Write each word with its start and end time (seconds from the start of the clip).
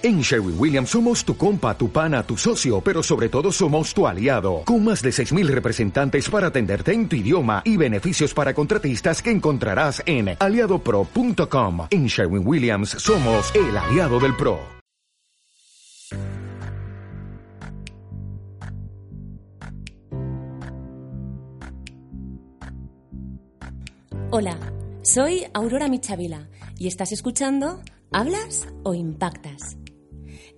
En 0.00 0.20
Sherwin 0.20 0.54
Williams 0.56 0.90
somos 0.90 1.24
tu 1.24 1.36
compa, 1.36 1.76
tu 1.76 1.90
pana, 1.90 2.22
tu 2.22 2.36
socio, 2.36 2.80
pero 2.80 3.02
sobre 3.02 3.28
todo 3.28 3.50
somos 3.50 3.92
tu 3.92 4.06
aliado, 4.06 4.62
con 4.64 4.84
más 4.84 5.02
de 5.02 5.10
6.000 5.10 5.48
representantes 5.48 6.30
para 6.30 6.46
atenderte 6.46 6.92
en 6.92 7.08
tu 7.08 7.16
idioma 7.16 7.62
y 7.64 7.76
beneficios 7.76 8.32
para 8.32 8.54
contratistas 8.54 9.20
que 9.20 9.32
encontrarás 9.32 10.00
en 10.06 10.36
aliadopro.com. 10.38 11.88
En 11.90 12.06
Sherwin 12.06 12.46
Williams 12.46 12.90
somos 12.90 13.52
el 13.56 13.76
aliado 13.76 14.20
del 14.20 14.36
PRO. 14.36 14.60
Hola, 24.30 24.58
soy 25.02 25.44
Aurora 25.54 25.88
Michavila 25.88 26.46
y 26.78 26.86
estás 26.86 27.10
escuchando 27.10 27.80
¿Hablas 28.10 28.66
o 28.84 28.94
impactas? 28.94 29.77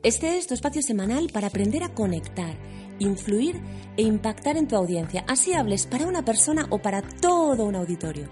Este 0.03 0.39
es 0.39 0.47
tu 0.47 0.55
espacio 0.55 0.81
semanal 0.81 1.29
para 1.31 1.49
aprender 1.49 1.83
a 1.83 1.93
conectar, 1.93 2.55
influir 2.99 3.61
e 3.99 4.03
impactar 4.03 4.57
en 4.57 4.67
tu 4.67 4.75
audiencia, 4.75 5.27
así 5.29 5.53
hables 5.53 5.87
para 5.87 6.07
una 6.07 6.25
persona 6.25 6.67
o 6.71 6.79
para 6.79 7.03
todo 7.03 7.67
un 7.67 7.75
auditorio. 7.75 8.31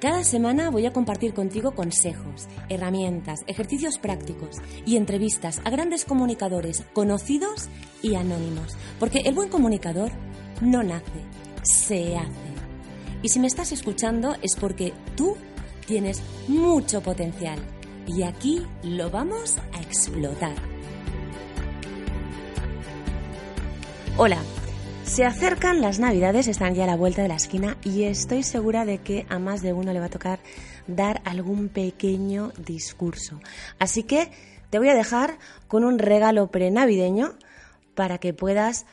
Cada 0.00 0.22
semana 0.22 0.70
voy 0.70 0.86
a 0.86 0.92
compartir 0.92 1.34
contigo 1.34 1.74
consejos, 1.74 2.46
herramientas, 2.68 3.40
ejercicios 3.48 3.98
prácticos 3.98 4.58
y 4.86 4.96
entrevistas 4.96 5.60
a 5.64 5.70
grandes 5.70 6.04
comunicadores 6.04 6.84
conocidos 6.92 7.68
y 8.00 8.14
anónimos, 8.14 8.76
porque 9.00 9.22
el 9.24 9.34
buen 9.34 9.48
comunicador 9.48 10.12
no 10.60 10.84
nace, 10.84 11.24
se 11.64 12.16
hace. 12.16 12.54
Y 13.22 13.28
si 13.30 13.40
me 13.40 13.48
estás 13.48 13.72
escuchando 13.72 14.36
es 14.40 14.54
porque 14.54 14.92
tú 15.16 15.36
tienes 15.84 16.22
mucho 16.46 17.02
potencial 17.02 17.58
y 18.06 18.22
aquí 18.22 18.66
lo 18.82 19.10
vamos 19.10 19.58
a 19.72 19.80
explotar. 19.80 20.54
Hola, 24.16 24.38
se 25.04 25.24
acercan 25.24 25.80
las 25.80 25.98
navidades, 25.98 26.48
están 26.48 26.74
ya 26.74 26.84
a 26.84 26.86
la 26.86 26.96
vuelta 26.96 27.22
de 27.22 27.28
la 27.28 27.34
esquina 27.34 27.76
y 27.82 28.04
estoy 28.04 28.42
segura 28.42 28.84
de 28.84 28.98
que 28.98 29.26
a 29.28 29.38
más 29.38 29.60
de 29.62 29.72
uno 29.72 29.92
le 29.92 30.00
va 30.00 30.06
a 30.06 30.10
tocar 30.10 30.38
dar 30.86 31.20
algún 31.24 31.68
pequeño 31.68 32.52
discurso. 32.58 33.40
Así 33.78 34.02
que 34.02 34.30
te 34.70 34.78
voy 34.78 34.88
a 34.88 34.94
dejar 34.94 35.38
con 35.68 35.84
un 35.84 35.98
regalo 35.98 36.46
prenavideño 36.48 37.34
para 37.94 38.18
que 38.18 38.34
puedas 38.34 38.86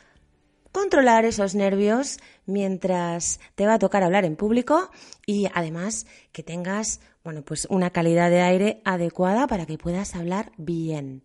controlar 0.72 1.24
esos 1.24 1.54
nervios 1.54 2.18
mientras 2.46 3.40
te 3.54 3.66
va 3.66 3.74
a 3.74 3.78
tocar 3.78 4.02
hablar 4.02 4.24
en 4.24 4.36
público 4.36 4.90
y 5.26 5.48
además 5.54 6.06
que 6.32 6.42
tengas 6.42 7.00
bueno, 7.24 7.42
pues 7.42 7.66
una 7.70 7.90
calidad 7.90 8.30
de 8.30 8.40
aire 8.40 8.82
adecuada 8.84 9.46
para 9.46 9.66
que 9.66 9.78
puedas 9.78 10.14
hablar 10.14 10.52
bien. 10.56 11.22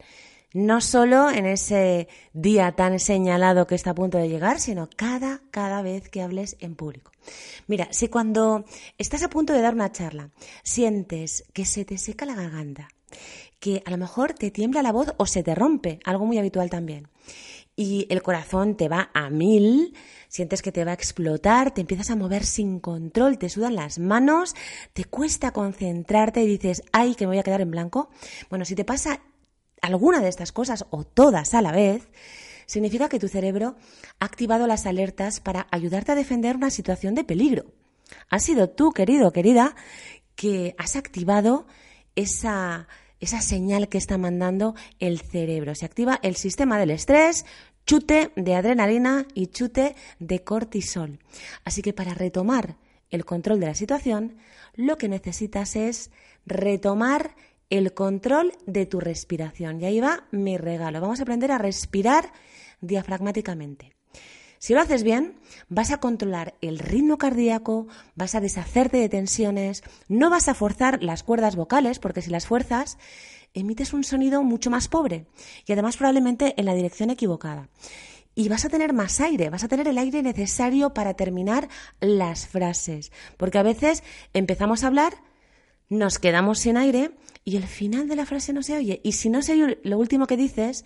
No 0.53 0.79
solo 0.79 1.29
en 1.29 1.45
ese 1.45 2.07
día 2.33 2.71
tan 2.71 2.99
señalado 2.99 3.67
que 3.67 3.75
está 3.75 3.91
a 3.91 3.95
punto 3.95 4.17
de 4.17 4.29
llegar, 4.29 4.59
sino 4.59 4.89
cada, 4.95 5.41
cada 5.51 5.81
vez 5.81 6.09
que 6.09 6.21
hables 6.21 6.55
en 6.59 6.75
público. 6.75 7.11
Mira, 7.67 7.87
si 7.91 8.07
cuando 8.07 8.63
estás 8.97 9.23
a 9.23 9.29
punto 9.29 9.53
de 9.53 9.61
dar 9.61 9.73
una 9.73 9.91
charla 9.91 10.29
sientes 10.63 11.43
que 11.53 11.65
se 11.65 11.83
te 11.83 11.97
seca 11.97 12.25
la 12.25 12.35
garganta, 12.35 12.87
que 13.59 13.83
a 13.85 13.91
lo 13.91 13.97
mejor 13.97 14.33
te 14.33 14.51
tiembla 14.51 14.81
la 14.81 14.91
voz 14.91 15.13
o 15.17 15.25
se 15.25 15.43
te 15.43 15.55
rompe, 15.55 15.99
algo 16.05 16.25
muy 16.25 16.37
habitual 16.37 16.69
también, 16.69 17.09
y 17.79 18.07
el 18.09 18.23
corazón 18.23 18.75
te 18.75 18.89
va 18.89 19.11
a 19.13 19.29
mil, 19.29 19.93
sientes 20.27 20.63
que 20.63 20.71
te 20.71 20.83
va 20.83 20.91
a 20.91 20.95
explotar, 20.95 21.71
te 21.71 21.81
empiezas 21.81 22.09
a 22.09 22.15
mover 22.15 22.43
sin 22.43 22.79
control, 22.79 23.37
te 23.37 23.49
sudan 23.49 23.75
las 23.75 23.99
manos, 23.99 24.55
te 24.93 25.05
cuesta 25.05 25.51
concentrarte 25.51 26.41
y 26.41 26.47
dices, 26.47 26.81
ay, 26.91 27.13
que 27.13 27.25
me 27.25 27.33
voy 27.33 27.37
a 27.37 27.43
quedar 27.43 27.61
en 27.61 27.69
blanco. 27.69 28.09
Bueno, 28.49 28.65
si 28.65 28.73
te 28.73 28.83
pasa 28.83 29.21
alguna 29.79 30.21
de 30.21 30.27
estas 30.27 30.51
cosas 30.51 30.85
o 30.89 31.03
todas 31.03 31.53
a 31.53 31.61
la 31.61 31.71
vez, 31.71 32.09
significa 32.65 33.09
que 33.09 33.19
tu 33.19 33.27
cerebro 33.27 33.75
ha 34.19 34.25
activado 34.25 34.65
las 34.65 34.87
alertas 34.87 35.39
para 35.39 35.67
ayudarte 35.69 36.13
a 36.13 36.15
defender 36.15 36.55
una 36.55 36.71
situación 36.71 37.13
de 37.13 37.25
peligro. 37.25 37.65
Has 38.31 38.43
sido 38.43 38.71
tú, 38.71 38.91
querido 38.91 39.31
querida, 39.31 39.75
que 40.35 40.73
has 40.79 40.95
activado 40.95 41.67
esa 42.15 42.87
esa 43.19 43.41
señal 43.41 43.89
que 43.89 43.97
está 43.97 44.17
mandando 44.17 44.75
el 44.99 45.19
cerebro. 45.19 45.75
Se 45.75 45.85
activa 45.85 46.19
el 46.21 46.35
sistema 46.35 46.77
del 46.77 46.91
estrés, 46.91 47.45
chute 47.87 48.31
de 48.35 48.53
adrenalina 48.53 49.25
y 49.33 49.47
chute 49.47 49.95
de 50.19 50.43
cortisol. 50.43 51.19
Así 51.63 51.81
que 51.81 51.93
para 51.93 52.13
retomar 52.13 52.75
el 53.09 53.25
control 53.25 53.59
de 53.59 53.67
la 53.67 53.75
situación, 53.75 54.37
lo 54.75 54.97
que 54.97 55.07
necesitas 55.07 55.75
es 55.75 56.11
retomar 56.45 57.35
el 57.69 57.93
control 57.93 58.53
de 58.65 58.85
tu 58.85 58.99
respiración. 58.99 59.81
Y 59.81 59.85
ahí 59.85 59.99
va 59.99 60.25
mi 60.31 60.57
regalo. 60.57 61.01
Vamos 61.01 61.19
a 61.19 61.23
aprender 61.23 61.51
a 61.51 61.57
respirar 61.57 62.31
diafragmáticamente. 62.81 63.93
Si 64.59 64.73
lo 64.73 64.81
haces 64.81 65.03
bien, 65.03 65.35
vas 65.69 65.91
a 65.91 65.99
controlar 65.99 66.55
el 66.61 66.79
ritmo 66.79 67.17
cardíaco, 67.17 67.87
vas 68.15 68.33
a 68.33 68.41
deshacerte 68.41 68.97
de 68.97 69.07
tensiones, 69.07 69.83
no 70.07 70.29
vas 70.29 70.47
a 70.49 70.55
forzar 70.55 71.03
las 71.03 71.21
cuerdas 71.21 71.55
vocales, 71.55 71.99
porque 71.99 72.23
si 72.23 72.31
las 72.31 72.47
fuerzas, 72.47 72.97
emites 73.53 73.93
un 73.93 74.03
sonido 74.03 74.43
mucho 74.43 74.69
más 74.69 74.87
pobre 74.87 75.27
y 75.65 75.71
además 75.73 75.97
probablemente 75.97 76.53
en 76.57 76.65
la 76.65 76.73
dirección 76.73 77.09
equivocada. 77.09 77.69
Y 78.35 78.49
vas 78.49 78.65
a 78.65 78.69
tener 78.69 78.93
más 78.93 79.19
aire, 79.19 79.49
vas 79.49 79.63
a 79.63 79.67
tener 79.67 79.87
el 79.87 79.97
aire 79.97 80.21
necesario 80.21 80.93
para 80.93 81.15
terminar 81.15 81.69
las 81.99 82.47
frases, 82.47 83.11
porque 83.35 83.57
a 83.57 83.63
veces 83.63 84.03
empezamos 84.33 84.83
a 84.83 84.87
hablar, 84.87 85.15
nos 85.89 86.19
quedamos 86.19 86.59
sin 86.59 86.77
aire 86.77 87.11
y 87.43 87.57
el 87.57 87.63
final 87.63 88.07
de 88.07 88.15
la 88.15 88.25
frase 88.25 88.53
no 88.53 88.61
se 88.61 88.77
oye. 88.77 89.01
Y 89.03 89.13
si 89.13 89.29
no 89.29 89.41
se 89.41 89.53
oye 89.53 89.79
lo 89.83 89.97
último 89.97 90.27
que 90.27 90.37
dices, 90.37 90.85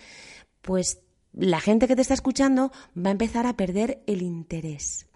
pues 0.61 1.01
la 1.33 1.59
gente 1.59 1.87
que 1.87 1.95
te 1.95 2.01
está 2.01 2.13
escuchando 2.13 2.71
va 2.95 3.09
a 3.09 3.11
empezar 3.11 3.45
a 3.45 3.57
perder 3.57 4.03
el 4.07 4.21
interés. 4.21 5.07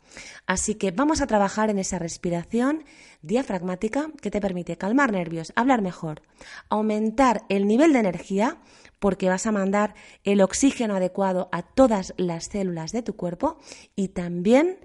Así 0.45 0.75
que 0.75 0.91
vamos 0.91 1.21
a 1.21 1.27
trabajar 1.27 1.69
en 1.69 1.79
esa 1.79 1.99
respiración 1.99 2.83
diafragmática 3.21 4.11
que 4.21 4.31
te 4.31 4.41
permite 4.41 4.77
calmar 4.77 5.11
nervios, 5.11 5.53
hablar 5.55 5.81
mejor, 5.81 6.21
aumentar 6.69 7.43
el 7.49 7.67
nivel 7.67 7.93
de 7.93 7.99
energía 7.99 8.57
porque 8.99 9.29
vas 9.29 9.45
a 9.45 9.51
mandar 9.51 9.95
el 10.23 10.41
oxígeno 10.41 10.95
adecuado 10.95 11.49
a 11.51 11.61
todas 11.61 12.13
las 12.17 12.45
células 12.45 12.91
de 12.91 13.03
tu 13.03 13.15
cuerpo 13.15 13.57
y 13.95 14.09
también 14.09 14.79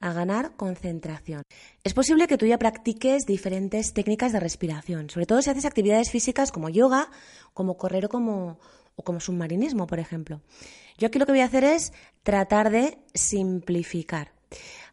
a 0.00 0.12
ganar 0.12 0.56
concentración. 0.56 1.44
Es 1.84 1.94
posible 1.94 2.26
que 2.26 2.36
tú 2.36 2.44
ya 2.44 2.58
practiques 2.58 3.24
diferentes 3.24 3.94
técnicas 3.94 4.32
de 4.32 4.40
respiración, 4.40 5.08
sobre 5.08 5.26
todo 5.26 5.40
si 5.40 5.50
haces 5.50 5.64
actividades 5.64 6.10
físicas 6.10 6.50
como 6.50 6.68
yoga, 6.68 7.08
como 7.54 7.76
correr 7.76 8.06
o 8.06 8.08
como, 8.08 8.58
o 8.96 9.04
como 9.04 9.20
submarinismo, 9.20 9.86
por 9.86 10.00
ejemplo. 10.00 10.40
Yo 10.98 11.06
aquí 11.06 11.18
lo 11.18 11.26
que 11.26 11.32
voy 11.32 11.40
a 11.40 11.46
hacer 11.46 11.64
es 11.64 11.92
tratar 12.24 12.70
de 12.70 12.98
simplificar. 13.14 14.32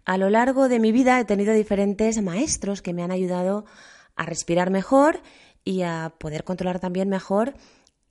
A 0.06 0.18
lo 0.18 0.30
largo 0.30 0.70
de 0.70 0.80
mi 0.80 0.92
vida 0.92 1.20
he 1.20 1.26
tenido 1.26 1.54
diferentes 1.54 2.22
maestros 2.22 2.82
que 2.82 2.94
me 2.94 3.04
han 3.04 3.12
ayudado 3.12 3.66
a 4.16 4.26
respirar 4.26 4.70
mejor 4.70 5.22
y 5.64 5.84
a 5.84 6.14
poder 6.18 6.44
controlar 6.44 6.80
también 6.80 7.10
mejor 7.10 7.54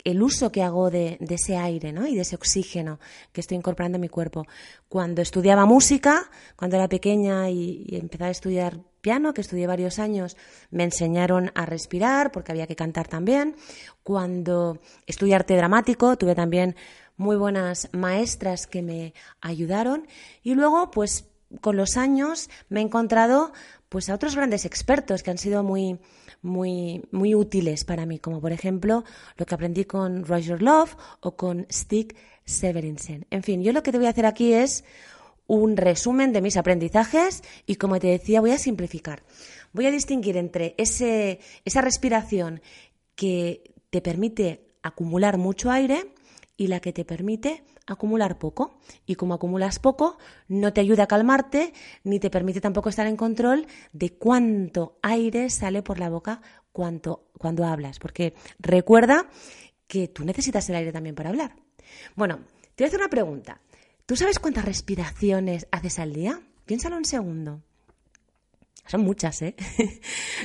el 0.05 0.23
uso 0.23 0.53
que 0.53 0.63
hago 0.63 0.91
de, 0.91 1.19
ese 1.29 1.57
aire 1.57 1.93
¿no? 1.93 2.07
y 2.07 2.15
de 2.15 2.23
ese 2.23 2.37
oxígeno 2.37 2.99
que 3.33 3.41
estoy 3.41 3.57
incorporando 3.57 3.97
en 3.97 4.03
mi 4.03 4.09
cuerpo. 4.09 4.47
Cuando 4.89 5.23
estudiaba 5.23 5.67
música, 5.67 6.31
cuando 6.57 6.77
era 6.77 6.89
pequeña 6.89 7.51
y, 7.51 7.85
y 7.87 7.97
empezaba 7.97 8.29
a 8.29 8.33
estudiar 8.33 8.81
piano, 9.01 9.35
que 9.35 9.41
estudié 9.41 9.67
varios 9.67 9.99
años, 9.99 10.37
me 10.71 10.85
enseñaron 10.85 11.51
a 11.55 11.67
respirar 11.67 12.31
porque 12.33 12.53
había 12.53 12.67
que 12.67 12.77
cantar 12.77 13.09
también. 13.09 13.57
Cuando 14.03 14.79
estudié 15.07 15.35
arte 15.35 15.57
dramático, 15.57 16.17
tuve 16.17 16.35
también 16.35 16.77
muy 17.17 17.37
buenas 17.37 17.89
maestras 17.93 18.67
que 18.67 18.81
me 18.81 19.13
ayudaron 19.41 20.07
y 20.43 20.55
luego 20.55 20.91
pues 20.91 21.28
con 21.61 21.77
los 21.77 21.97
años 21.97 22.51
me 22.69 22.81
he 22.81 22.83
encontrado 22.83 23.53
pues 23.89 24.09
a 24.09 24.15
otros 24.15 24.37
grandes 24.37 24.65
expertos 24.65 25.23
que 25.23 25.31
han 25.31 25.39
sido 25.39 25.63
muy 25.63 25.99
muy 26.43 27.03
muy 27.11 27.35
útiles 27.35 27.85
para 27.85 28.07
mí, 28.07 28.19
como 28.19 28.41
por 28.41 28.53
ejemplo 28.53 29.05
lo 29.37 29.47
que 29.47 29.55
aprendí 29.55 29.85
con 29.85 30.25
Roger 30.25 30.63
Love 30.63 30.97
o 31.21 31.37
con 31.37 31.67
Stig 31.71 32.15
Severinsen. 32.45 33.27
En 33.31 33.43
fin, 33.43 33.63
yo 33.63 33.73
lo 33.73 33.83
que 33.83 33.93
te 33.93 33.99
voy 33.99 34.07
a 34.07 34.11
hacer 34.11 34.27
aquí 34.27 34.53
es 34.53 34.85
un 35.47 35.77
resumen 35.77 36.33
de 36.33 36.43
mis 36.43 36.57
aprendizajes 36.57 37.43
y 37.67 37.77
como 37.77 37.99
te 37.99 38.09
decía 38.09 38.41
voy 38.41 38.53
a 38.53 38.59
simplificar. 38.59 39.23
Voy 39.73 39.87
a 39.87 39.91
distinguir 39.91 40.37
entre 40.37 40.75
ese, 40.79 41.41
esa 41.65 41.81
respiración 41.81 42.61
que 43.15 43.75
te 43.91 44.01
permite 44.01 44.67
acumular 44.83 45.39
mucho 45.39 45.71
aire 45.71 46.13
y 46.59 46.67
la 46.67 46.81
que 46.81 46.93
te 46.93 47.07
permite 47.07 47.63
acumular 47.87 48.39
poco. 48.39 48.79
Y 49.07 49.15
como 49.15 49.33
acumulas 49.33 49.79
poco, 49.79 50.19
no 50.49 50.75
te 50.75 50.83
ayuda 50.83 51.05
a 51.05 51.07
calmarte, 51.07 51.73
ni 52.05 52.19
te 52.19 52.29
permite 52.29 52.61
tampoco 52.61 52.91
estar 52.91 53.07
en 53.07 53.17
control 53.17 53.67
de 53.93 54.13
cuánto 54.13 54.99
aire 55.01 55.49
sale 55.49 55.83
por 55.83 55.99
la 55.99 56.11
boca 56.11 56.43
cuando, 56.73 57.31
cuando 57.39 57.65
hablas. 57.65 57.99
Porque 58.01 58.35
recuerda 58.59 59.31
que 59.87 60.09
tú 60.09 60.25
necesitas 60.25 60.69
el 60.69 60.77
aire 60.77 60.93
también 60.93 61.15
para 61.15 61.31
hablar. 61.31 61.55
Bueno, 62.17 62.41
te 62.75 62.83
voy 62.83 62.87
a 62.87 62.89
hacer 62.89 63.01
una 63.01 63.09
pregunta. 63.09 63.61
¿Tú 64.05 64.17
sabes 64.17 64.41
cuántas 64.41 64.65
respiraciones 64.65 65.69
haces 65.71 66.01
al 66.01 66.13
día? 66.13 66.41
Piénsalo 66.67 66.97
un 66.97 67.05
segundo. 67.05 67.63
Son 68.89 69.03
muchas, 69.03 69.43
¿eh? 69.43 69.55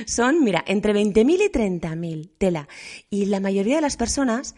Son, 0.06 0.44
mira, 0.44 0.62
entre 0.66 0.92
20.000 0.94 1.46
y 1.46 1.50
30.000 1.50 2.30
tela. 2.38 2.68
Y 3.10 3.26
la 3.26 3.40
mayoría 3.40 3.76
de 3.76 3.80
las 3.80 3.96
personas 3.96 4.54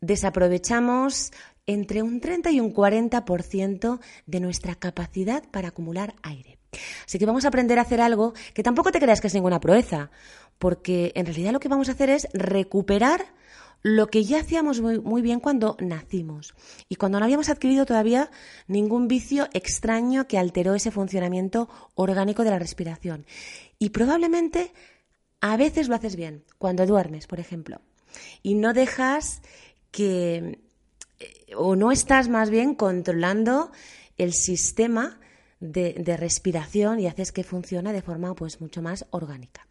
desaprovechamos 0.00 1.32
entre 1.66 2.02
un 2.02 2.20
30 2.20 2.50
y 2.50 2.60
un 2.60 2.72
40% 2.72 4.00
de 4.26 4.40
nuestra 4.40 4.74
capacidad 4.74 5.44
para 5.50 5.68
acumular 5.68 6.14
aire. 6.22 6.58
Así 7.06 7.18
que 7.18 7.26
vamos 7.26 7.44
a 7.44 7.48
aprender 7.48 7.78
a 7.78 7.82
hacer 7.82 8.00
algo 8.00 8.34
que 8.54 8.62
tampoco 8.62 8.92
te 8.92 9.00
creas 9.00 9.20
que 9.20 9.26
es 9.26 9.34
ninguna 9.34 9.60
proeza, 9.60 10.10
porque 10.58 11.12
en 11.14 11.26
realidad 11.26 11.52
lo 11.52 11.60
que 11.60 11.68
vamos 11.68 11.88
a 11.88 11.92
hacer 11.92 12.10
es 12.10 12.28
recuperar 12.32 13.26
lo 13.82 14.08
que 14.08 14.24
ya 14.24 14.40
hacíamos 14.40 14.80
muy, 14.80 15.22
bien 15.22 15.40
cuando 15.40 15.76
nacimos 15.78 16.54
y 16.88 16.96
cuando 16.96 17.18
no 17.18 17.24
habíamos 17.24 17.48
adquirido 17.48 17.86
todavía 17.86 18.30
ningún 18.66 19.06
vicio 19.06 19.48
extraño 19.52 20.26
que 20.26 20.38
alteró 20.38 20.74
ese 20.74 20.90
funcionamiento 20.90 21.68
orgánico 21.94 22.44
de 22.44 22.50
la 22.50 22.58
respiración. 22.58 23.24
Y 23.78 23.90
probablemente 23.90 24.72
a 25.40 25.56
veces 25.56 25.88
lo 25.88 25.94
haces 25.94 26.16
bien, 26.16 26.44
cuando 26.58 26.86
duermes, 26.86 27.28
por 27.28 27.38
ejemplo, 27.38 27.80
y 28.42 28.54
no 28.54 28.72
dejas 28.72 29.42
que, 29.90 30.60
eh, 31.18 31.54
o 31.56 31.76
no 31.76 31.92
estás 31.92 32.28
más 32.28 32.50
bien 32.50 32.74
controlando 32.74 33.70
el 34.16 34.32
sistema 34.32 35.20
de, 35.60 35.94
de 35.94 36.16
respiración 36.16 37.00
y 37.00 37.06
haces 37.06 37.32
que 37.32 37.44
funcione 37.44 37.92
de 37.92 38.02
forma 38.02 38.34
pues 38.34 38.60
mucho 38.60 38.82
más 38.82 39.06
orgánica. 39.10 39.66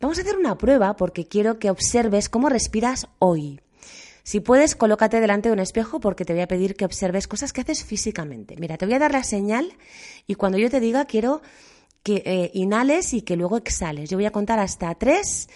Vamos 0.00 0.18
a 0.18 0.22
hacer 0.22 0.36
una 0.36 0.58
prueba 0.58 0.96
porque 0.96 1.26
quiero 1.26 1.58
que 1.58 1.70
observes 1.70 2.28
cómo 2.28 2.48
respiras 2.48 3.06
hoy. 3.18 3.60
Si 4.24 4.40
puedes, 4.40 4.76
colócate 4.76 5.20
delante 5.20 5.48
de 5.48 5.52
un 5.52 5.58
espejo 5.58 6.00
porque 6.00 6.24
te 6.24 6.32
voy 6.32 6.42
a 6.42 6.48
pedir 6.48 6.76
que 6.76 6.84
observes 6.84 7.26
cosas 7.26 7.52
que 7.52 7.60
haces 7.60 7.84
físicamente. 7.84 8.56
Mira, 8.58 8.78
te 8.78 8.86
voy 8.86 8.94
a 8.94 9.00
dar 9.00 9.12
la 9.12 9.24
señal 9.24 9.72
y 10.26 10.36
cuando 10.36 10.58
yo 10.58 10.70
te 10.70 10.80
diga 10.80 11.06
quiero 11.06 11.42
que 12.02 12.22
eh, 12.24 12.50
inhales 12.54 13.14
y 13.14 13.22
que 13.22 13.36
luego 13.36 13.56
exhales. 13.56 14.10
Yo 14.10 14.16
voy 14.16 14.26
a 14.26 14.32
contar 14.32 14.58
hasta 14.58 14.94
tres 14.94 15.48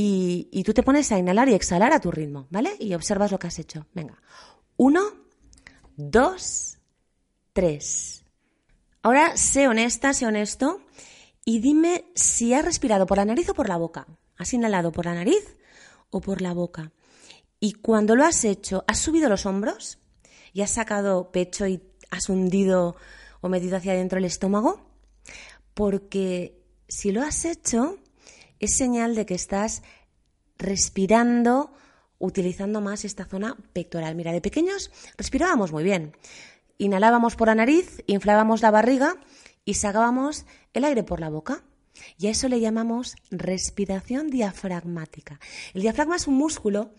y, 0.00 0.62
tú 0.62 0.72
te 0.72 0.84
pones 0.84 1.10
a 1.10 1.18
inhalar 1.18 1.48
y 1.48 1.54
exhalar 1.54 1.92
a 1.92 1.98
tu 1.98 2.12
ritmo, 2.12 2.46
¿vale? 2.50 2.76
Y 2.78 2.94
observas 2.94 3.32
lo 3.32 3.38
que 3.40 3.48
has 3.48 3.58
hecho. 3.58 3.88
Venga. 3.94 4.22
Uno, 4.76 5.02
dos, 5.96 6.78
tres. 7.52 8.24
Ahora 9.02 9.36
sé 9.36 9.66
honesta, 9.66 10.12
sé 10.12 10.24
honesto 10.24 10.80
y 11.44 11.58
dime 11.58 12.04
si 12.14 12.54
has 12.54 12.64
respirado 12.64 13.06
por 13.06 13.16
la 13.16 13.24
nariz 13.24 13.48
o 13.48 13.54
por 13.54 13.68
la 13.68 13.76
boca. 13.76 14.06
¿Has 14.36 14.52
inhalado 14.52 14.92
por 14.92 15.06
la 15.06 15.14
nariz 15.14 15.56
o 16.10 16.20
por 16.20 16.42
la 16.42 16.52
boca? 16.52 16.92
Y 17.58 17.72
cuando 17.72 18.14
lo 18.14 18.24
has 18.24 18.44
hecho, 18.44 18.84
¿has 18.86 19.00
subido 19.00 19.28
los 19.28 19.46
hombros? 19.46 19.98
¿Y 20.52 20.60
has 20.60 20.70
sacado 20.70 21.32
pecho 21.32 21.66
y 21.66 21.82
has 22.10 22.28
hundido 22.28 22.94
o 23.40 23.48
metido 23.48 23.76
hacia 23.76 23.94
adentro 23.94 24.18
el 24.18 24.26
estómago? 24.26 24.80
Porque 25.74 26.62
si 26.86 27.10
lo 27.10 27.22
has 27.22 27.44
hecho, 27.44 27.98
es 28.60 28.76
señal 28.76 29.14
de 29.14 29.26
que 29.26 29.34
estás 29.34 29.82
respirando 30.58 31.72
utilizando 32.18 32.80
más 32.80 33.04
esta 33.04 33.24
zona 33.24 33.56
pectoral. 33.72 34.14
Mira, 34.14 34.32
de 34.32 34.40
pequeños 34.40 34.90
respirábamos 35.16 35.72
muy 35.72 35.84
bien. 35.84 36.16
Inhalábamos 36.76 37.36
por 37.36 37.48
la 37.48 37.54
nariz, 37.54 38.02
inflábamos 38.06 38.62
la 38.62 38.70
barriga 38.70 39.16
y 39.64 39.74
sacábamos 39.74 40.44
el 40.72 40.84
aire 40.84 41.02
por 41.02 41.20
la 41.20 41.30
boca. 41.30 41.62
Y 42.16 42.28
a 42.28 42.30
eso 42.30 42.48
le 42.48 42.60
llamamos 42.60 43.16
respiración 43.30 44.30
diafragmática. 44.30 45.40
El 45.74 45.82
diafragma 45.82 46.16
es 46.16 46.28
un 46.28 46.34
músculo 46.34 46.92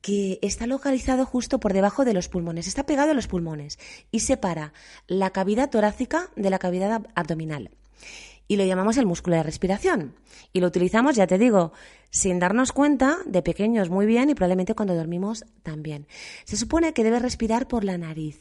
que 0.00 0.38
está 0.42 0.68
localizado 0.68 1.26
justo 1.26 1.58
por 1.58 1.72
debajo 1.72 2.04
de 2.04 2.14
los 2.14 2.28
pulmones, 2.28 2.68
está 2.68 2.86
pegado 2.86 3.10
a 3.10 3.14
los 3.14 3.26
pulmones 3.26 3.78
y 4.12 4.20
separa 4.20 4.72
la 5.08 5.30
cavidad 5.30 5.68
torácica 5.68 6.30
de 6.36 6.50
la 6.50 6.60
cavidad 6.60 7.02
abdominal. 7.16 7.70
Y 8.48 8.56
lo 8.56 8.64
llamamos 8.64 8.96
el 8.96 9.06
músculo 9.06 9.36
de 9.36 9.42
respiración. 9.42 10.14
Y 10.52 10.60
lo 10.60 10.68
utilizamos, 10.68 11.16
ya 11.16 11.26
te 11.26 11.38
digo, 11.38 11.72
sin 12.10 12.38
darnos 12.38 12.72
cuenta, 12.72 13.18
de 13.26 13.42
pequeños 13.42 13.90
muy 13.90 14.06
bien 14.06 14.30
y 14.30 14.34
probablemente 14.34 14.74
cuando 14.74 14.94
dormimos 14.94 15.44
también. 15.62 16.06
Se 16.44 16.56
supone 16.56 16.92
que 16.92 17.04
debes 17.04 17.22
respirar 17.22 17.68
por 17.68 17.84
la 17.84 17.98
nariz, 17.98 18.38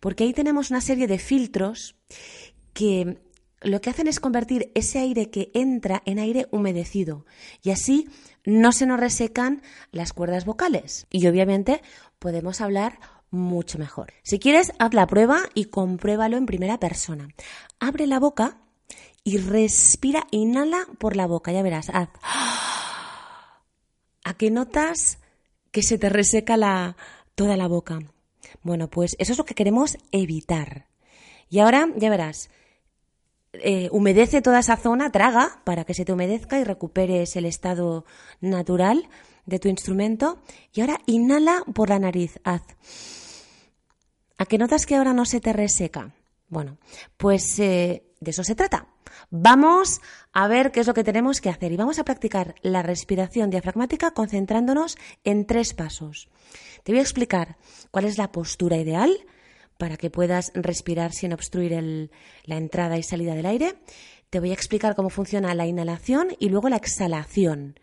porque 0.00 0.24
ahí 0.24 0.32
tenemos 0.32 0.70
una 0.70 0.80
serie 0.80 1.06
de 1.06 1.18
filtros 1.18 1.96
que 2.72 3.18
lo 3.64 3.80
que 3.80 3.90
hacen 3.90 4.06
es 4.06 4.20
convertir 4.20 4.70
ese 4.74 4.98
aire 4.98 5.30
que 5.30 5.50
entra 5.54 6.02
en 6.04 6.18
aire 6.18 6.46
humedecido 6.50 7.24
y 7.62 7.70
así 7.70 8.08
no 8.44 8.72
se 8.72 8.84
nos 8.84 9.00
resecan 9.00 9.62
las 9.90 10.12
cuerdas 10.12 10.44
vocales 10.44 11.06
y 11.10 11.26
obviamente 11.26 11.80
podemos 12.18 12.60
hablar 12.60 12.98
mucho 13.30 13.78
mejor. 13.78 14.12
Si 14.22 14.38
quieres, 14.38 14.72
haz 14.78 14.94
la 14.94 15.06
prueba 15.06 15.40
y 15.54 15.66
compruébalo 15.66 16.36
en 16.36 16.46
primera 16.46 16.78
persona. 16.78 17.28
Abre 17.80 18.06
la 18.06 18.20
boca 18.20 18.58
y 19.24 19.38
respira, 19.38 20.26
inhala 20.30 20.86
por 20.98 21.16
la 21.16 21.26
boca, 21.26 21.50
ya 21.50 21.62
verás, 21.62 21.90
haz. 21.90 22.10
¿A 24.24 24.34
qué 24.34 24.50
notas 24.50 25.18
que 25.72 25.82
se 25.82 25.98
te 25.98 26.10
reseca 26.10 26.56
la, 26.56 26.96
toda 27.34 27.56
la 27.56 27.66
boca? 27.66 27.98
Bueno, 28.62 28.88
pues 28.88 29.16
eso 29.18 29.32
es 29.32 29.38
lo 29.38 29.44
que 29.44 29.54
queremos 29.54 29.96
evitar. 30.12 30.86
Y 31.48 31.60
ahora, 31.60 31.88
ya 31.96 32.10
verás, 32.10 32.50
eh, 33.54 33.88
humedece 33.92 34.42
toda 34.42 34.60
esa 34.60 34.76
zona, 34.76 35.10
traga 35.10 35.60
para 35.64 35.84
que 35.84 35.94
se 35.94 36.04
te 36.04 36.12
humedezca 36.12 36.58
y 36.58 36.64
recuperes 36.64 37.36
el 37.36 37.46
estado 37.46 38.04
natural 38.40 39.08
de 39.46 39.58
tu 39.58 39.68
instrumento. 39.68 40.38
Y 40.72 40.80
ahora 40.80 41.00
inhala 41.06 41.64
por 41.74 41.88
la 41.88 41.98
nariz, 41.98 42.38
haz. 42.44 42.62
¿A 44.36 44.46
qué 44.46 44.58
notas 44.58 44.86
que 44.86 44.96
ahora 44.96 45.12
no 45.12 45.24
se 45.24 45.40
te 45.40 45.52
reseca? 45.52 46.14
Bueno, 46.48 46.78
pues 47.16 47.58
eh, 47.58 48.04
de 48.24 48.30
eso 48.30 48.44
se 48.44 48.54
trata. 48.54 48.88
Vamos 49.30 50.00
a 50.32 50.48
ver 50.48 50.72
qué 50.72 50.80
es 50.80 50.86
lo 50.86 50.94
que 50.94 51.04
tenemos 51.04 51.40
que 51.40 51.50
hacer 51.50 51.72
y 51.72 51.76
vamos 51.76 51.98
a 51.98 52.04
practicar 52.04 52.54
la 52.62 52.82
respiración 52.82 53.50
diafragmática 53.50 54.12
concentrándonos 54.12 54.96
en 55.22 55.46
tres 55.46 55.74
pasos. 55.74 56.28
Te 56.82 56.92
voy 56.92 56.98
a 56.98 57.02
explicar 57.02 57.56
cuál 57.90 58.04
es 58.04 58.18
la 58.18 58.32
postura 58.32 58.76
ideal 58.76 59.16
para 59.78 59.96
que 59.96 60.10
puedas 60.10 60.52
respirar 60.54 61.12
sin 61.12 61.32
obstruir 61.32 62.10
la 62.44 62.56
entrada 62.56 62.98
y 62.98 63.02
salida 63.02 63.34
del 63.34 63.46
aire. 63.46 63.74
Te 64.30 64.40
voy 64.40 64.50
a 64.50 64.54
explicar 64.54 64.94
cómo 64.94 65.10
funciona 65.10 65.54
la 65.54 65.66
inhalación 65.66 66.28
y 66.38 66.48
luego 66.48 66.68
la 66.68 66.76
exhalación. 66.76 67.78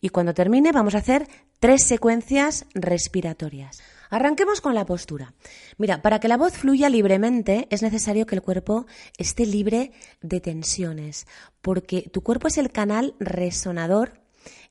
Y 0.00 0.08
cuando 0.08 0.34
termine 0.34 0.72
vamos 0.72 0.94
a 0.94 0.98
hacer 0.98 1.28
tres 1.60 1.84
secuencias 1.84 2.66
respiratorias. 2.74 3.82
Arranquemos 4.12 4.60
con 4.60 4.74
la 4.74 4.84
postura. 4.84 5.32
Mira, 5.78 6.02
para 6.02 6.20
que 6.20 6.28
la 6.28 6.36
voz 6.36 6.52
fluya 6.52 6.90
libremente 6.90 7.66
es 7.70 7.80
necesario 7.80 8.26
que 8.26 8.34
el 8.34 8.42
cuerpo 8.42 8.84
esté 9.16 9.46
libre 9.46 9.90
de 10.20 10.38
tensiones, 10.38 11.26
porque 11.62 12.10
tu 12.12 12.22
cuerpo 12.22 12.48
es 12.48 12.58
el 12.58 12.70
canal 12.70 13.14
resonador 13.20 14.20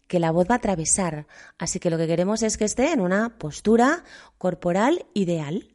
que 0.08 0.20
la 0.20 0.30
voz 0.30 0.46
va 0.48 0.54
a 0.54 0.58
atravesar. 0.60 1.26
Así 1.58 1.80
que 1.80 1.90
lo 1.90 1.98
que 1.98 2.06
queremos 2.06 2.44
es 2.44 2.56
que 2.56 2.66
esté 2.66 2.92
en 2.92 3.02
una 3.02 3.40
postura 3.40 4.04
corporal 4.38 5.08
ideal. 5.16 5.70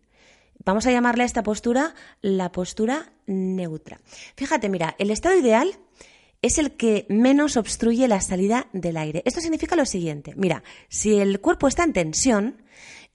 Vamos 0.64 0.86
a 0.86 0.92
llamarle 0.92 1.24
a 1.24 1.26
esta 1.26 1.42
postura 1.42 1.96
la 2.22 2.52
postura 2.52 3.10
neutra. 3.26 4.00
Fíjate, 4.36 4.68
mira, 4.68 4.94
el 5.00 5.10
estado 5.10 5.36
ideal 5.36 5.76
es 6.40 6.58
el 6.58 6.76
que 6.76 7.04
menos 7.08 7.56
obstruye 7.56 8.06
la 8.06 8.20
salida 8.20 8.68
del 8.72 8.96
aire. 8.96 9.22
Esto 9.24 9.40
significa 9.40 9.74
lo 9.74 9.86
siguiente. 9.86 10.34
Mira, 10.36 10.62
si 10.88 11.18
el 11.18 11.40
cuerpo 11.40 11.66
está 11.66 11.82
en 11.82 11.92
tensión, 11.92 12.62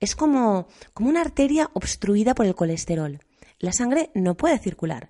es 0.02 0.16
como, 0.16 0.68
como 0.94 1.10
una 1.10 1.22
arteria 1.22 1.70
obstruida 1.74 2.36
por 2.36 2.46
el 2.46 2.56
colesterol. 2.56 3.20
La 3.60 3.72
sangre 3.72 4.10
no 4.14 4.36
puede 4.36 4.58
circular. 4.58 5.10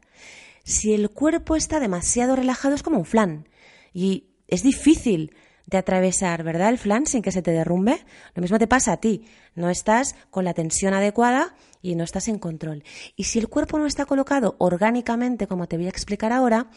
Si 0.63 0.93
el 0.93 1.09
cuerpo 1.09 1.55
está 1.55 1.79
demasiado 1.79 2.35
relajado, 2.35 2.75
es 2.75 2.83
como 2.83 2.99
un 2.99 3.05
flan. 3.05 3.47
Y 3.93 4.27
es 4.47 4.61
difícil 4.61 5.33
de 5.65 5.77
atravesar, 5.77 6.43
¿verdad? 6.43 6.69
El 6.69 6.77
flan 6.77 7.07
sin 7.07 7.21
que 7.21 7.31
se 7.31 7.41
te 7.41 7.51
derrumbe. 7.51 8.03
Lo 8.35 8.41
mismo 8.41 8.59
te 8.59 8.67
pasa 8.67 8.91
a 8.91 8.97
ti. 8.97 9.25
No 9.55 9.69
estás 9.69 10.15
con 10.29 10.43
la 10.43 10.53
tensión 10.53 10.93
adecuada 10.93 11.55
y 11.81 11.95
no 11.95 12.03
estás 12.03 12.27
en 12.27 12.37
control. 12.37 12.83
Y 13.15 13.23
si 13.23 13.39
el 13.39 13.47
cuerpo 13.47 13.79
no 13.79 13.85
está 13.85 14.05
colocado 14.05 14.55
orgánicamente, 14.59 15.47
como 15.47 15.67
te 15.67 15.77
voy 15.77 15.85
a 15.85 15.89
explicar 15.89 16.33
ahora, 16.33 16.69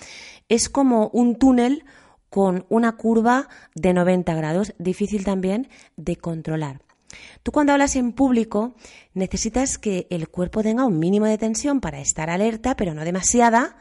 es 0.48 0.68
como 0.68 1.08
un 1.08 1.36
túnel 1.36 1.84
con 2.30 2.64
una 2.68 2.96
curva 2.96 3.48
de 3.74 3.92
90 3.92 4.34
grados, 4.34 4.74
difícil 4.78 5.24
también 5.24 5.68
de 5.96 6.16
controlar. 6.16 6.80
Tú 7.42 7.52
cuando 7.52 7.72
hablas 7.72 7.96
en 7.96 8.12
público 8.12 8.74
necesitas 9.12 9.78
que 9.78 10.06
el 10.10 10.28
cuerpo 10.28 10.62
tenga 10.62 10.84
un 10.84 10.98
mínimo 10.98 11.26
de 11.26 11.38
tensión 11.38 11.80
para 11.80 12.00
estar 12.00 12.30
alerta, 12.30 12.76
pero 12.76 12.94
no 12.94 13.04
demasiada, 13.04 13.76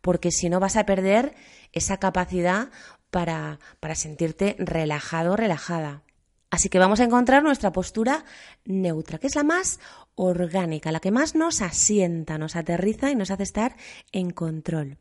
porque 0.00 0.30
si 0.30 0.48
no 0.48 0.60
vas 0.60 0.76
a 0.76 0.86
perder 0.86 1.34
esa 1.72 1.98
capacidad 1.98 2.70
para, 3.10 3.58
para 3.80 3.94
sentirte 3.94 4.56
relajado, 4.58 5.36
relajada. 5.36 6.02
Así 6.50 6.68
que 6.68 6.78
vamos 6.78 7.00
a 7.00 7.04
encontrar 7.04 7.42
nuestra 7.42 7.72
postura 7.72 8.24
neutra, 8.64 9.18
que 9.18 9.26
es 9.26 9.34
la 9.34 9.42
más 9.42 9.80
orgánica, 10.14 10.92
la 10.92 11.00
que 11.00 11.10
más 11.10 11.34
nos 11.34 11.60
asienta, 11.60 12.38
nos 12.38 12.56
aterriza 12.56 13.10
y 13.10 13.14
nos 13.14 13.30
hace 13.30 13.42
estar 13.42 13.76
en 14.12 14.30
control. 14.30 14.98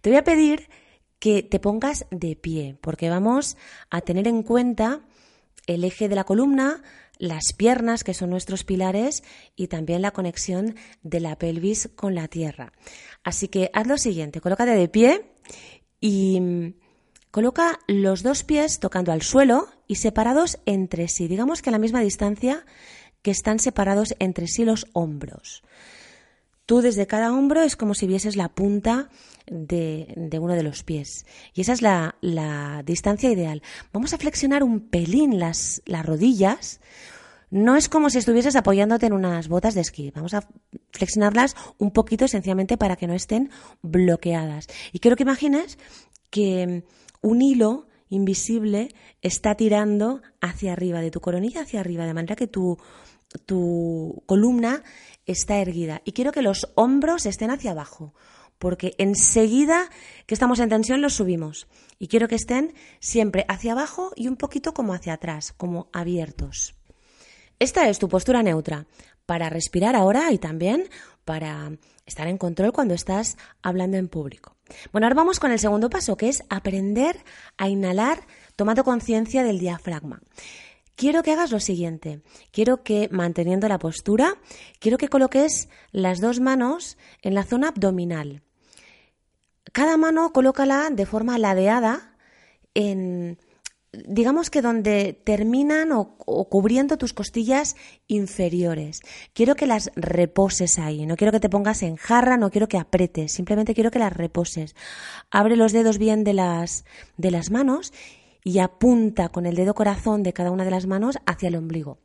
Te 0.00 0.10
voy 0.10 0.18
a 0.18 0.24
pedir 0.24 0.68
que 1.18 1.42
te 1.42 1.58
pongas 1.58 2.06
de 2.10 2.36
pie, 2.36 2.76
porque 2.80 3.08
vamos 3.08 3.56
a 3.88 4.02
tener 4.02 4.28
en 4.28 4.42
cuenta 4.42 5.00
el 5.66 5.84
eje 5.84 6.08
de 6.08 6.16
la 6.16 6.24
columna, 6.24 6.82
las 7.18 7.52
piernas, 7.56 8.04
que 8.04 8.14
son 8.14 8.30
nuestros 8.30 8.64
pilares, 8.64 9.22
y 9.56 9.68
también 9.68 10.02
la 10.02 10.12
conexión 10.12 10.76
de 11.02 11.20
la 11.20 11.36
pelvis 11.36 11.88
con 11.94 12.14
la 12.14 12.28
tierra. 12.28 12.72
Así 13.22 13.48
que 13.48 13.70
haz 13.72 13.86
lo 13.86 13.98
siguiente, 13.98 14.40
colócate 14.40 14.72
de 14.72 14.88
pie 14.88 15.26
Y 16.00 16.40
mm, 16.40 16.74
coloca 17.30 17.78
los 17.86 18.22
dos 18.22 18.44
pies 18.44 18.80
tocando 18.80 19.12
al 19.12 19.22
suelo 19.22 19.68
y 19.86 19.96
separados 19.96 20.58
entre 20.66 21.08
sí, 21.08 21.28
digamos 21.28 21.62
que 21.62 21.70
a 21.70 21.72
la 21.72 21.78
misma 21.78 22.00
distancia 22.00 22.64
que 23.22 23.30
están 23.30 23.58
separados 23.58 24.14
entre 24.18 24.46
sí 24.46 24.64
los 24.64 24.86
hombros. 24.92 25.62
Tú 26.66 26.80
desde 26.80 27.06
cada 27.06 27.32
hombro 27.32 27.62
es 27.62 27.76
como 27.76 27.94
si 27.94 28.06
vieses 28.06 28.36
la 28.36 28.48
punta 28.48 29.10
de, 29.46 30.38
uno 30.40 30.54
de 30.54 30.62
los 30.62 30.82
pies. 30.82 31.26
Y 31.52 31.60
esa 31.60 31.74
es 31.74 31.82
la, 31.82 32.82
distancia 32.86 33.30
ideal. 33.30 33.62
Vamos 33.92 34.14
a 34.14 34.18
flexionar 34.18 34.62
un 34.62 34.80
pelín 34.80 35.38
las, 35.38 35.82
las 35.84 36.06
rodillas. 36.06 36.80
No 37.50 37.76
es 37.76 37.88
como 37.88 38.08
si 38.08 38.18
estuvieses 38.18 38.56
apoyándote 38.56 39.06
en 39.06 39.12
unas 39.12 39.48
botas 39.48 39.74
de 39.74 39.82
esquí. 39.82 40.10
Vamos 40.10 40.32
a 40.32 40.48
flexionarlas 40.90 41.54
un 41.78 41.90
poquito 41.90 42.24
esencialmente 42.24 42.78
para 42.78 42.96
que 42.96 43.06
no 43.06 43.14
estén 43.14 43.50
bloqueadas. 43.82 44.66
Y 44.92 45.00
quiero 45.00 45.16
que 45.16 45.24
imagines 45.24 45.78
que 46.30 46.84
un 47.20 47.42
hilo 47.42 47.86
invisible 48.08 48.88
está 49.22 49.54
tirando 49.54 50.22
hacia 50.40 50.72
arriba, 50.72 51.00
de 51.00 51.10
tu 51.10 51.20
coronilla 51.20 51.62
hacia 51.62 51.80
arriba, 51.80 52.06
de 52.06 52.14
manera 52.14 52.36
que 52.36 52.46
tu, 52.46 52.78
tu 53.46 54.22
columna 54.26 54.82
está 55.26 55.58
erguida 55.58 56.02
y 56.04 56.12
quiero 56.12 56.32
que 56.32 56.42
los 56.42 56.70
hombros 56.74 57.26
estén 57.26 57.50
hacia 57.50 57.72
abajo, 57.72 58.14
porque 58.58 58.94
enseguida 58.98 59.90
que 60.26 60.34
estamos 60.34 60.60
en 60.60 60.68
tensión 60.68 61.00
los 61.00 61.14
subimos 61.14 61.66
y 61.98 62.08
quiero 62.08 62.28
que 62.28 62.34
estén 62.34 62.74
siempre 63.00 63.44
hacia 63.48 63.72
abajo 63.72 64.12
y 64.16 64.28
un 64.28 64.36
poquito 64.36 64.74
como 64.74 64.94
hacia 64.94 65.14
atrás, 65.14 65.52
como 65.52 65.88
abiertos. 65.92 66.74
Esta 67.58 67.88
es 67.88 67.98
tu 67.98 68.08
postura 68.08 68.42
neutra 68.42 68.86
para 69.26 69.48
respirar 69.48 69.96
ahora 69.96 70.32
y 70.32 70.38
también 70.38 70.88
para 71.24 71.72
estar 72.04 72.26
en 72.26 72.36
control 72.36 72.72
cuando 72.72 72.94
estás 72.94 73.38
hablando 73.62 73.96
en 73.96 74.08
público. 74.08 74.56
Bueno, 74.92 75.06
ahora 75.06 75.16
vamos 75.16 75.40
con 75.40 75.52
el 75.52 75.58
segundo 75.58 75.90
paso, 75.90 76.16
que 76.16 76.28
es 76.28 76.42
aprender 76.48 77.22
a 77.56 77.68
inhalar 77.68 78.26
tomando 78.56 78.84
conciencia 78.84 79.42
del 79.42 79.58
diafragma 79.58 80.20
quiero 80.96 81.22
que 81.22 81.32
hagas 81.32 81.50
lo 81.50 81.60
siguiente. 81.60 82.20
Quiero 82.50 82.82
que, 82.82 83.08
manteniendo 83.10 83.68
la 83.68 83.78
postura, 83.78 84.38
quiero 84.78 84.98
que 84.98 85.08
coloques 85.08 85.68
las 85.92 86.20
dos 86.20 86.40
manos 86.40 86.96
en 87.22 87.34
la 87.34 87.44
zona 87.44 87.68
abdominal. 87.68 88.42
Cada 89.72 89.96
mano 89.96 90.32
colócala 90.32 90.90
de 90.90 91.06
forma 91.06 91.38
ladeada 91.38 92.16
en, 92.74 93.38
digamos 94.06 94.50
que 94.50 94.62
donde 94.62 95.12
terminan 95.24 95.90
o, 95.92 96.16
cubriendo 96.48 96.98
tus 96.98 97.12
costillas 97.12 97.76
inferiores. 98.06 99.00
Quiero 99.32 99.54
que 99.54 99.66
las 99.66 99.90
reposes 99.96 100.78
ahí, 100.78 101.06
no 101.06 101.16
quiero 101.16 101.32
que 101.32 101.40
te 101.40 101.48
pongas 101.48 101.82
en 101.82 101.96
jarra, 101.96 102.36
no 102.36 102.50
quiero 102.50 102.68
que 102.68 102.78
apretes, 102.78 103.32
simplemente 103.32 103.74
quiero 103.74 103.90
que 103.90 103.98
las 103.98 104.12
reposes. 104.12 104.74
Abre 105.30 105.56
los 105.56 105.72
dedos 105.72 105.98
bien 105.98 106.24
de 106.24 106.34
las, 106.34 106.84
de 107.16 107.30
las 107.30 107.50
manos 107.50 107.92
y 108.44 108.58
apunta 108.58 109.30
con 109.30 109.46
el 109.46 109.56
dedo 109.56 109.74
corazón 109.74 110.22
de 110.22 110.34
cada 110.34 110.50
una 110.50 110.64
de 110.64 110.70
las 110.70 110.86
manos 110.86 111.18
hacia 111.26 111.48
el 111.48 111.56
ombligo. 111.56 111.98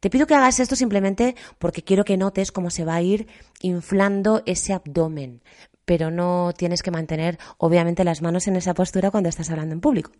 Te 0.00 0.10
pido 0.10 0.26
que 0.26 0.34
hagas 0.34 0.60
esto 0.60 0.76
simplemente 0.76 1.34
porque 1.58 1.82
quiero 1.82 2.04
que 2.04 2.16
notes 2.16 2.52
cómo 2.52 2.70
se 2.70 2.84
va 2.84 2.94
a 2.94 3.02
ir 3.02 3.26
inflando 3.60 4.42
ese 4.46 4.72
abdomen, 4.72 5.42
pero 5.84 6.10
no 6.10 6.52
tienes 6.56 6.82
que 6.82 6.90
mantener 6.90 7.38
obviamente 7.58 8.04
las 8.04 8.22
manos 8.22 8.46
en 8.46 8.56
esa 8.56 8.74
postura 8.74 9.10
cuando 9.10 9.28
estás 9.28 9.50
hablando 9.50 9.74
en 9.74 9.80
público. 9.80 10.12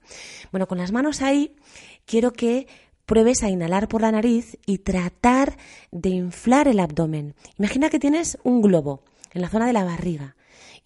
Bueno, 0.51 0.67
con 0.67 0.79
las 0.79 0.93
manos 0.93 1.23
ahí 1.23 1.57
quiero 2.05 2.33
que 2.33 2.67
pruebes 3.05 3.43
a 3.45 3.51
inhalar 3.51 3.87
por 3.87 4.01
la 4.01 4.13
nariz 4.13 4.59
y 4.67 4.79
tratar 4.79 5.57
de 5.93 6.09
inflar 6.09 6.67
el 6.67 6.81
abdomen. 6.81 7.35
Imagina 7.59 7.89
que 7.89 8.01
tienes 8.01 8.39
un 8.43 8.63
globo 8.63 9.03
en 9.33 9.43
la 9.43 9.49
zona 9.49 9.67
de 9.67 9.73
la 9.73 9.85
barriga 9.85 10.36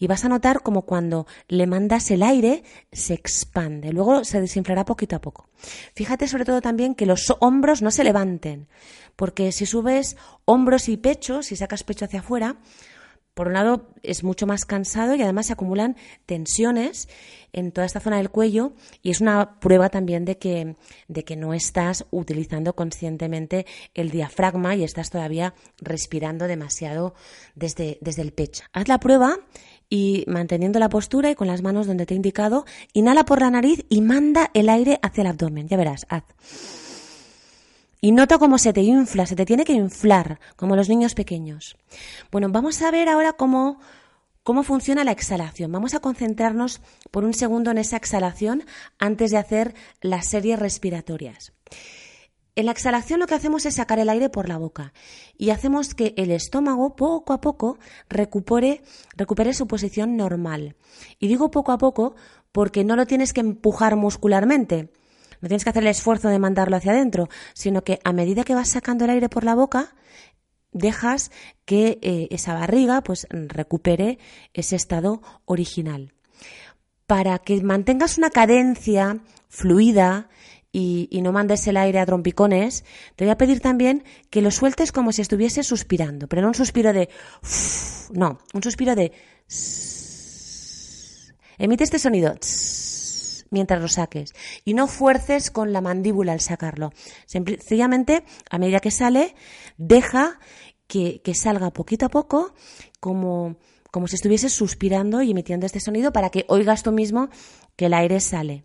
y 0.00 0.08
vas 0.08 0.24
a 0.24 0.28
notar 0.28 0.62
como 0.62 0.82
cuando 0.82 1.28
le 1.46 1.68
mandas 1.68 2.10
el 2.10 2.24
aire 2.24 2.64
se 2.90 3.14
expande, 3.14 3.92
luego 3.92 4.24
se 4.24 4.40
desinflará 4.40 4.84
poquito 4.84 5.14
a 5.14 5.20
poco. 5.20 5.48
Fíjate 5.94 6.26
sobre 6.26 6.44
todo 6.44 6.60
también 6.60 6.96
que 6.96 7.06
los 7.06 7.32
hombros 7.38 7.82
no 7.82 7.92
se 7.92 8.02
levanten, 8.02 8.66
porque 9.14 9.52
si 9.52 9.66
subes 9.66 10.16
hombros 10.46 10.88
y 10.88 10.96
pecho, 10.96 11.44
si 11.44 11.54
sacas 11.54 11.84
pecho 11.84 12.06
hacia 12.06 12.20
afuera, 12.20 12.56
por 13.34 13.46
un 13.46 13.54
lado 13.54 13.94
es 14.02 14.24
mucho 14.24 14.46
más 14.46 14.64
cansado 14.64 15.14
y 15.14 15.22
además 15.22 15.46
se 15.46 15.52
acumulan 15.52 15.96
tensiones 16.26 17.08
en 17.52 17.72
toda 17.72 17.86
esta 17.86 18.00
zona 18.00 18.16
del 18.16 18.30
cuello 18.30 18.72
y 19.02 19.10
es 19.10 19.20
una 19.20 19.60
prueba 19.60 19.88
también 19.88 20.24
de 20.24 20.36
que, 20.36 20.76
de 21.08 21.24
que 21.24 21.36
no 21.36 21.54
estás 21.54 22.06
utilizando 22.10 22.74
conscientemente 22.74 23.66
el 23.94 24.10
diafragma 24.10 24.74
y 24.74 24.84
estás 24.84 25.10
todavía 25.10 25.54
respirando 25.78 26.46
demasiado 26.48 27.14
desde, 27.54 27.98
desde 28.00 28.22
el 28.22 28.32
pecho. 28.32 28.64
Haz 28.72 28.88
la 28.88 28.98
prueba 28.98 29.38
y 29.90 30.24
manteniendo 30.28 30.78
la 30.78 30.88
postura 30.88 31.30
y 31.30 31.34
con 31.34 31.48
las 31.48 31.62
manos 31.62 31.88
donde 31.88 32.06
te 32.06 32.14
he 32.14 32.16
indicado, 32.16 32.64
inhala 32.94 33.24
por 33.24 33.40
la 33.40 33.50
nariz 33.50 33.84
y 33.88 34.00
manda 34.00 34.50
el 34.54 34.68
aire 34.68 35.00
hacia 35.02 35.22
el 35.22 35.26
abdomen. 35.26 35.68
Ya 35.68 35.76
verás, 35.76 36.06
haz. 36.08 36.24
Y 38.00 38.12
nota 38.12 38.38
cómo 38.38 38.56
se 38.56 38.72
te 38.72 38.80
infla, 38.80 39.26
se 39.26 39.36
te 39.36 39.44
tiene 39.44 39.64
que 39.64 39.74
inflar, 39.74 40.40
como 40.56 40.76
los 40.76 40.88
niños 40.88 41.14
pequeños. 41.14 41.76
Bueno, 42.30 42.48
vamos 42.48 42.80
a 42.80 42.90
ver 42.90 43.10
ahora 43.10 43.34
cómo, 43.34 43.78
cómo 44.42 44.62
funciona 44.62 45.04
la 45.04 45.10
exhalación. 45.10 45.70
Vamos 45.70 45.92
a 45.94 46.00
concentrarnos 46.00 46.80
por 47.10 47.24
un 47.24 47.34
segundo 47.34 47.70
en 47.70 47.78
esa 47.78 47.96
exhalación 47.98 48.64
antes 48.98 49.32
de 49.32 49.38
hacer 49.38 49.74
las 50.00 50.28
series 50.28 50.58
respiratorias. 50.58 51.52
En 52.56 52.66
la 52.66 52.72
exhalación 52.72 53.20
lo 53.20 53.26
que 53.26 53.34
hacemos 53.34 53.64
es 53.64 53.76
sacar 53.76 53.98
el 53.98 54.08
aire 54.08 54.28
por 54.28 54.48
la 54.48 54.58
boca 54.58 54.92
y 55.36 55.50
hacemos 55.50 55.94
que 55.94 56.14
el 56.16 56.30
estómago 56.30 56.96
poco 56.96 57.32
a 57.32 57.40
poco 57.40 57.78
recupere, 58.08 58.82
su 59.52 59.66
posición 59.66 60.16
normal. 60.16 60.76
Y 61.18 61.28
digo 61.28 61.50
poco 61.50 61.72
a 61.72 61.78
poco 61.78 62.16
porque 62.52 62.84
no 62.84 62.96
lo 62.96 63.06
tienes 63.06 63.32
que 63.32 63.40
empujar 63.40 63.94
muscularmente, 63.96 64.90
no 65.40 65.48
tienes 65.48 65.64
que 65.64 65.70
hacer 65.70 65.84
el 65.84 65.90
esfuerzo 65.90 66.28
de 66.28 66.38
mandarlo 66.38 66.76
hacia 66.76 66.92
adentro, 66.92 67.28
sino 67.54 67.82
que 67.82 68.00
a 68.04 68.12
medida 68.12 68.44
que 68.44 68.54
vas 68.54 68.70
sacando 68.70 69.04
el 69.04 69.10
aire 69.10 69.28
por 69.28 69.44
la 69.44 69.54
boca, 69.54 69.94
dejas 70.72 71.30
que 71.64 71.98
eh, 72.02 72.28
esa 72.30 72.54
barriga 72.54 73.02
pues 73.02 73.26
recupere 73.30 74.18
ese 74.54 74.76
estado 74.76 75.22
original. 75.44 76.12
Para 77.06 77.38
que 77.38 77.62
mantengas 77.62 78.18
una 78.18 78.30
cadencia 78.30 79.20
fluida 79.48 80.28
y, 80.72 81.20
no 81.22 81.32
mandes 81.32 81.66
el 81.66 81.76
aire 81.76 81.98
a 81.98 82.06
trompicones, 82.06 82.84
te 83.16 83.24
voy 83.24 83.32
a 83.32 83.38
pedir 83.38 83.60
también 83.60 84.04
que 84.30 84.42
lo 84.42 84.50
sueltes 84.50 84.92
como 84.92 85.12
si 85.12 85.22
estuviese 85.22 85.62
suspirando, 85.62 86.28
pero 86.28 86.42
no 86.42 86.48
un 86.48 86.54
suspiro 86.54 86.92
de... 86.92 87.08
no, 88.12 88.38
un 88.54 88.62
suspiro 88.62 88.94
de... 88.94 89.12
Emite 91.58 91.84
este 91.84 91.98
sonido 91.98 92.34
mientras 93.50 93.82
lo 93.82 93.88
saques 93.88 94.32
y 94.64 94.74
no 94.74 94.86
fuerces 94.86 95.50
con 95.50 95.72
la 95.72 95.80
mandíbula 95.80 96.32
al 96.32 96.40
sacarlo. 96.40 96.92
Sencillamente, 97.26 98.24
a 98.48 98.58
medida 98.58 98.80
que 98.80 98.92
sale, 98.92 99.34
deja 99.76 100.38
que, 100.86 101.20
que 101.22 101.34
salga 101.34 101.72
poquito 101.72 102.06
a 102.06 102.10
poco 102.10 102.54
como, 103.00 103.56
como 103.90 104.06
si 104.06 104.14
estuvieses 104.14 104.52
suspirando 104.52 105.20
y 105.20 105.32
emitiendo 105.32 105.66
este 105.66 105.80
sonido 105.80 106.12
para 106.12 106.30
que 106.30 106.44
oigas 106.48 106.84
tú 106.84 106.92
mismo 106.92 107.28
que 107.76 107.86
el 107.86 107.94
aire 107.94 108.20
sale. 108.20 108.64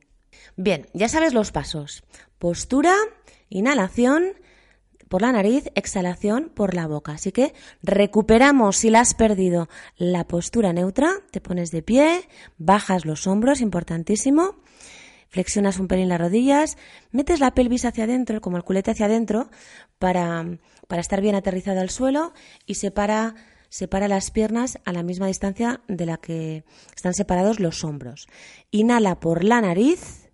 Bien, 0.55 0.87
ya 0.93 1.09
sabes 1.09 1.33
los 1.33 1.51
pasos. 1.51 2.03
Postura, 2.39 2.93
inhalación 3.49 4.33
por 5.09 5.21
la 5.21 5.31
nariz, 5.31 5.69
exhalación 5.75 6.51
por 6.53 6.73
la 6.73 6.87
boca. 6.87 7.13
Así 7.13 7.31
que 7.31 7.53
recuperamos, 7.83 8.77
si 8.77 8.89
la 8.89 9.01
has 9.01 9.13
perdido, 9.13 9.69
la 9.97 10.25
postura 10.25 10.73
neutra, 10.73 11.11
te 11.31 11.41
pones 11.41 11.71
de 11.71 11.81
pie, 11.81 12.27
bajas 12.57 13.05
los 13.05 13.27
hombros, 13.27 13.61
importantísimo, 13.61 14.55
flexionas 15.29 15.79
un 15.79 15.87
pelín 15.87 16.09
las 16.09 16.19
rodillas, 16.19 16.77
metes 17.11 17.39
la 17.39 17.53
pelvis 17.53 17.85
hacia 17.85 18.05
adentro, 18.05 18.41
como 18.41 18.57
el 18.57 18.63
culete 18.63 18.91
hacia 18.91 19.05
adentro, 19.05 19.49
para, 19.99 20.45
para 20.87 21.01
estar 21.01 21.21
bien 21.21 21.35
aterrizado 21.35 21.81
al 21.81 21.89
suelo 21.89 22.33
y 22.65 22.75
separa 22.75 23.35
separa 23.69 24.07
las 24.07 24.31
piernas 24.31 24.79
a 24.85 24.93
la 24.93 25.03
misma 25.03 25.27
distancia 25.27 25.81
de 25.89 26.05
la 26.05 26.15
que 26.17 26.63
están 26.95 27.13
separados 27.13 27.59
los 27.59 27.83
hombros. 27.83 28.27
Inhala 28.71 29.19
por 29.19 29.43
la 29.43 29.59
nariz, 29.59 30.24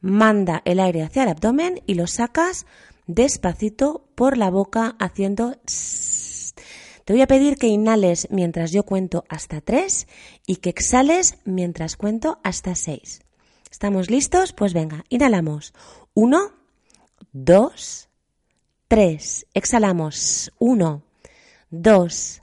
manda 0.00 0.62
el 0.64 0.80
aire 0.80 1.02
hacia 1.02 1.24
el 1.24 1.30
abdomen 1.30 1.82
y 1.86 1.94
lo 1.94 2.06
sacas 2.06 2.66
despacito 3.06 4.08
por 4.14 4.36
la 4.36 4.50
boca 4.50 4.96
haciendo... 4.98 5.56
Te 7.04 7.12
voy 7.12 7.22
a 7.22 7.28
pedir 7.28 7.56
que 7.56 7.68
inhales 7.68 8.26
mientras 8.30 8.72
yo 8.72 8.82
cuento 8.82 9.24
hasta 9.28 9.60
tres 9.60 10.08
y 10.44 10.56
que 10.56 10.70
exhales 10.70 11.38
mientras 11.44 11.96
cuento 11.96 12.40
hasta 12.42 12.74
seis. 12.74 13.20
¿Estamos 13.70 14.10
listos? 14.10 14.52
Pues 14.52 14.74
venga, 14.74 15.04
inhalamos. 15.08 15.72
Uno, 16.14 16.50
dos, 17.32 18.08
tres. 18.88 19.46
Exhalamos. 19.54 20.50
Uno, 20.58 21.04
dos, 21.70 22.40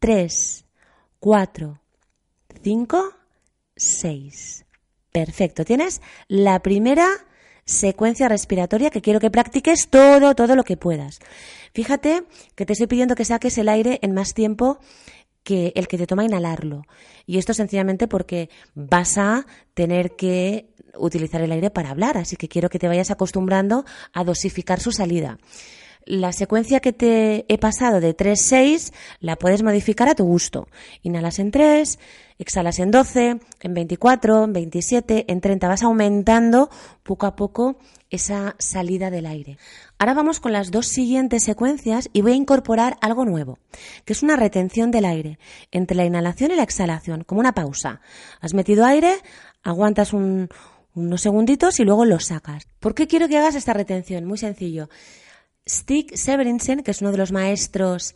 tres, 0.00 0.64
cuatro, 1.20 1.80
cinco, 2.62 3.12
seis. 3.76 4.61
Perfecto. 5.12 5.64
Tienes 5.64 6.00
la 6.26 6.60
primera 6.60 7.06
secuencia 7.64 8.28
respiratoria 8.28 8.90
que 8.90 9.02
quiero 9.02 9.20
que 9.20 9.30
practiques 9.30 9.88
todo, 9.88 10.34
todo 10.34 10.56
lo 10.56 10.64
que 10.64 10.76
puedas. 10.76 11.20
Fíjate 11.74 12.24
que 12.54 12.66
te 12.66 12.72
estoy 12.72 12.86
pidiendo 12.86 13.14
que 13.14 13.24
saques 13.24 13.56
el 13.58 13.68
aire 13.68 13.98
en 14.02 14.12
más 14.12 14.34
tiempo 14.34 14.78
que 15.42 15.72
el 15.74 15.88
que 15.88 15.98
te 15.98 16.06
toma 16.06 16.24
inhalarlo. 16.24 16.84
Y 17.26 17.38
esto 17.38 17.54
sencillamente 17.54 18.08
porque 18.08 18.48
vas 18.74 19.18
a 19.18 19.46
tener 19.74 20.16
que 20.16 20.72
utilizar 20.96 21.40
el 21.40 21.52
aire 21.52 21.70
para 21.70 21.90
hablar, 21.90 22.18
así 22.18 22.36
que 22.36 22.48
quiero 22.48 22.68
que 22.68 22.78
te 22.78 22.88
vayas 22.88 23.10
acostumbrando 23.10 23.84
a 24.12 24.24
dosificar 24.24 24.80
su 24.80 24.92
salida. 24.92 25.38
La 26.04 26.32
secuencia 26.32 26.80
que 26.80 26.92
te 26.92 27.44
he 27.48 27.58
pasado 27.58 28.00
de 28.00 28.16
3-6 28.16 28.92
la 29.20 29.36
puedes 29.36 29.62
modificar 29.62 30.08
a 30.08 30.14
tu 30.14 30.24
gusto. 30.24 30.66
Inhalas 31.02 31.38
en 31.38 31.50
3, 31.50 31.98
exhalas 32.38 32.78
en 32.80 32.90
12, 32.90 33.38
en 33.60 33.74
24, 33.74 34.44
en 34.44 34.52
27, 34.52 35.24
en 35.28 35.40
30. 35.40 35.68
Vas 35.68 35.82
aumentando 35.82 36.70
poco 37.02 37.26
a 37.26 37.36
poco 37.36 37.76
esa 38.10 38.56
salida 38.58 39.10
del 39.10 39.26
aire. 39.26 39.58
Ahora 39.98 40.14
vamos 40.14 40.40
con 40.40 40.52
las 40.52 40.70
dos 40.70 40.88
siguientes 40.88 41.44
secuencias 41.44 42.10
y 42.12 42.22
voy 42.22 42.32
a 42.32 42.36
incorporar 42.36 42.98
algo 43.00 43.24
nuevo, 43.24 43.58
que 44.04 44.12
es 44.12 44.22
una 44.22 44.36
retención 44.36 44.90
del 44.90 45.04
aire 45.04 45.38
entre 45.70 45.96
la 45.96 46.04
inhalación 46.04 46.50
y 46.50 46.56
la 46.56 46.64
exhalación, 46.64 47.24
como 47.24 47.40
una 47.40 47.54
pausa. 47.54 48.00
Has 48.40 48.54
metido 48.54 48.84
aire, 48.84 49.14
aguantas 49.62 50.12
unos 50.12 51.20
segunditos 51.20 51.78
y 51.78 51.84
luego 51.84 52.04
lo 52.04 52.18
sacas. 52.18 52.66
¿Por 52.80 52.94
qué 52.94 53.06
quiero 53.06 53.28
que 53.28 53.38
hagas 53.38 53.54
esta 53.54 53.72
retención? 53.72 54.24
Muy 54.24 54.38
sencillo. 54.38 54.88
Stig 55.68 56.16
Severinsen, 56.16 56.82
que 56.82 56.90
es 56.90 57.00
uno 57.00 57.12
de 57.12 57.18
los 57.18 57.32
maestros 57.32 58.14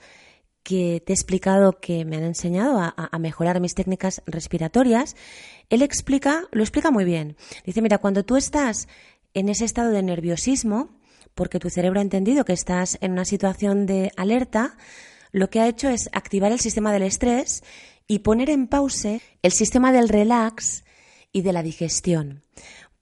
que 0.62 1.00
te 1.04 1.12
he 1.12 1.14
explicado 1.14 1.78
que 1.78 2.04
me 2.04 2.16
han 2.16 2.24
enseñado 2.24 2.80
a, 2.80 3.18
mejorar 3.20 3.60
mis 3.60 3.76
técnicas 3.76 4.20
respiratorias, 4.26 5.14
él 5.70 5.80
explica, 5.80 6.42
lo 6.50 6.62
explica 6.62 6.90
muy 6.90 7.04
bien. 7.04 7.36
Dice, 7.64 7.82
mira, 7.82 7.98
cuando 7.98 8.24
tú 8.24 8.36
estás 8.36 8.88
en 9.32 9.48
ese 9.48 9.64
estado 9.64 9.92
de 9.92 10.02
nerviosismo, 10.02 10.98
porque 11.36 11.60
tu 11.60 11.70
cerebro 11.70 12.00
ha 12.00 12.02
entendido 12.02 12.44
que 12.44 12.52
estás 12.52 12.98
en 13.00 13.12
una 13.12 13.24
situación 13.24 13.86
de 13.86 14.10
alerta, 14.16 14.76
lo 15.30 15.50
que 15.50 15.60
ha 15.60 15.68
hecho 15.68 15.88
es 15.88 16.10
activar 16.12 16.50
el 16.50 16.58
sistema 16.58 16.92
del 16.92 17.02
estrés 17.02 17.62
y 18.08 18.20
poner 18.20 18.50
en 18.50 18.66
pause 18.66 19.20
el 19.42 19.52
sistema 19.52 19.92
del 19.92 20.08
relax 20.08 20.84
y 21.30 21.42
de 21.42 21.52
la 21.52 21.62
digestión. 21.62 22.42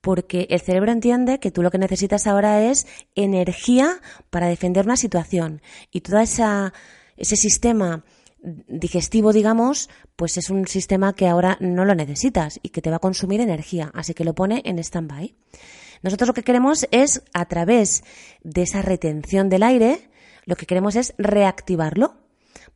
Porque 0.05 0.47
el 0.51 0.61
cerebro 0.61 0.93
entiende 0.93 1.41
que 1.41 1.51
tú 1.51 1.63
lo 1.63 1.71
que 1.71 1.79
necesitas 1.79 2.27
ahora 2.27 2.63
es 2.63 2.87
energía 3.15 4.03
para 4.29 4.49
defender 4.49 4.85
una 4.85 4.99
situación. 4.99 5.63
Y 5.91 6.03
todo 6.03 6.19
ese 6.19 6.73
sistema 7.17 8.05
digestivo, 8.69 9.33
digamos, 9.33 9.89
pues 10.15 10.37
es 10.37 10.51
un 10.51 10.67
sistema 10.67 11.15
que 11.15 11.27
ahora 11.27 11.57
no 11.59 11.87
lo 11.87 11.95
necesitas 11.95 12.61
y 12.63 12.69
que 12.69 12.83
te 12.83 12.91
va 12.91 12.97
a 12.97 12.99
consumir 12.99 13.41
energía. 13.41 13.91
Así 13.95 14.13
que 14.13 14.25
lo 14.25 14.35
pone 14.35 14.61
en 14.67 14.79
stand-by. 14.79 15.35
Nosotros 16.03 16.29
lo 16.29 16.35
que 16.35 16.43
queremos 16.43 16.87
es, 16.91 17.23
a 17.33 17.47
través 17.47 18.05
de 18.43 18.61
esa 18.61 18.83
retención 18.83 19.49
del 19.49 19.63
aire, 19.63 20.11
lo 20.45 20.57
que 20.57 20.67
queremos 20.67 20.97
es 20.97 21.15
reactivarlo. 21.17 22.17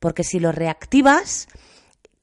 Porque 0.01 0.25
si 0.25 0.41
lo 0.41 0.51
reactivas, 0.51 1.47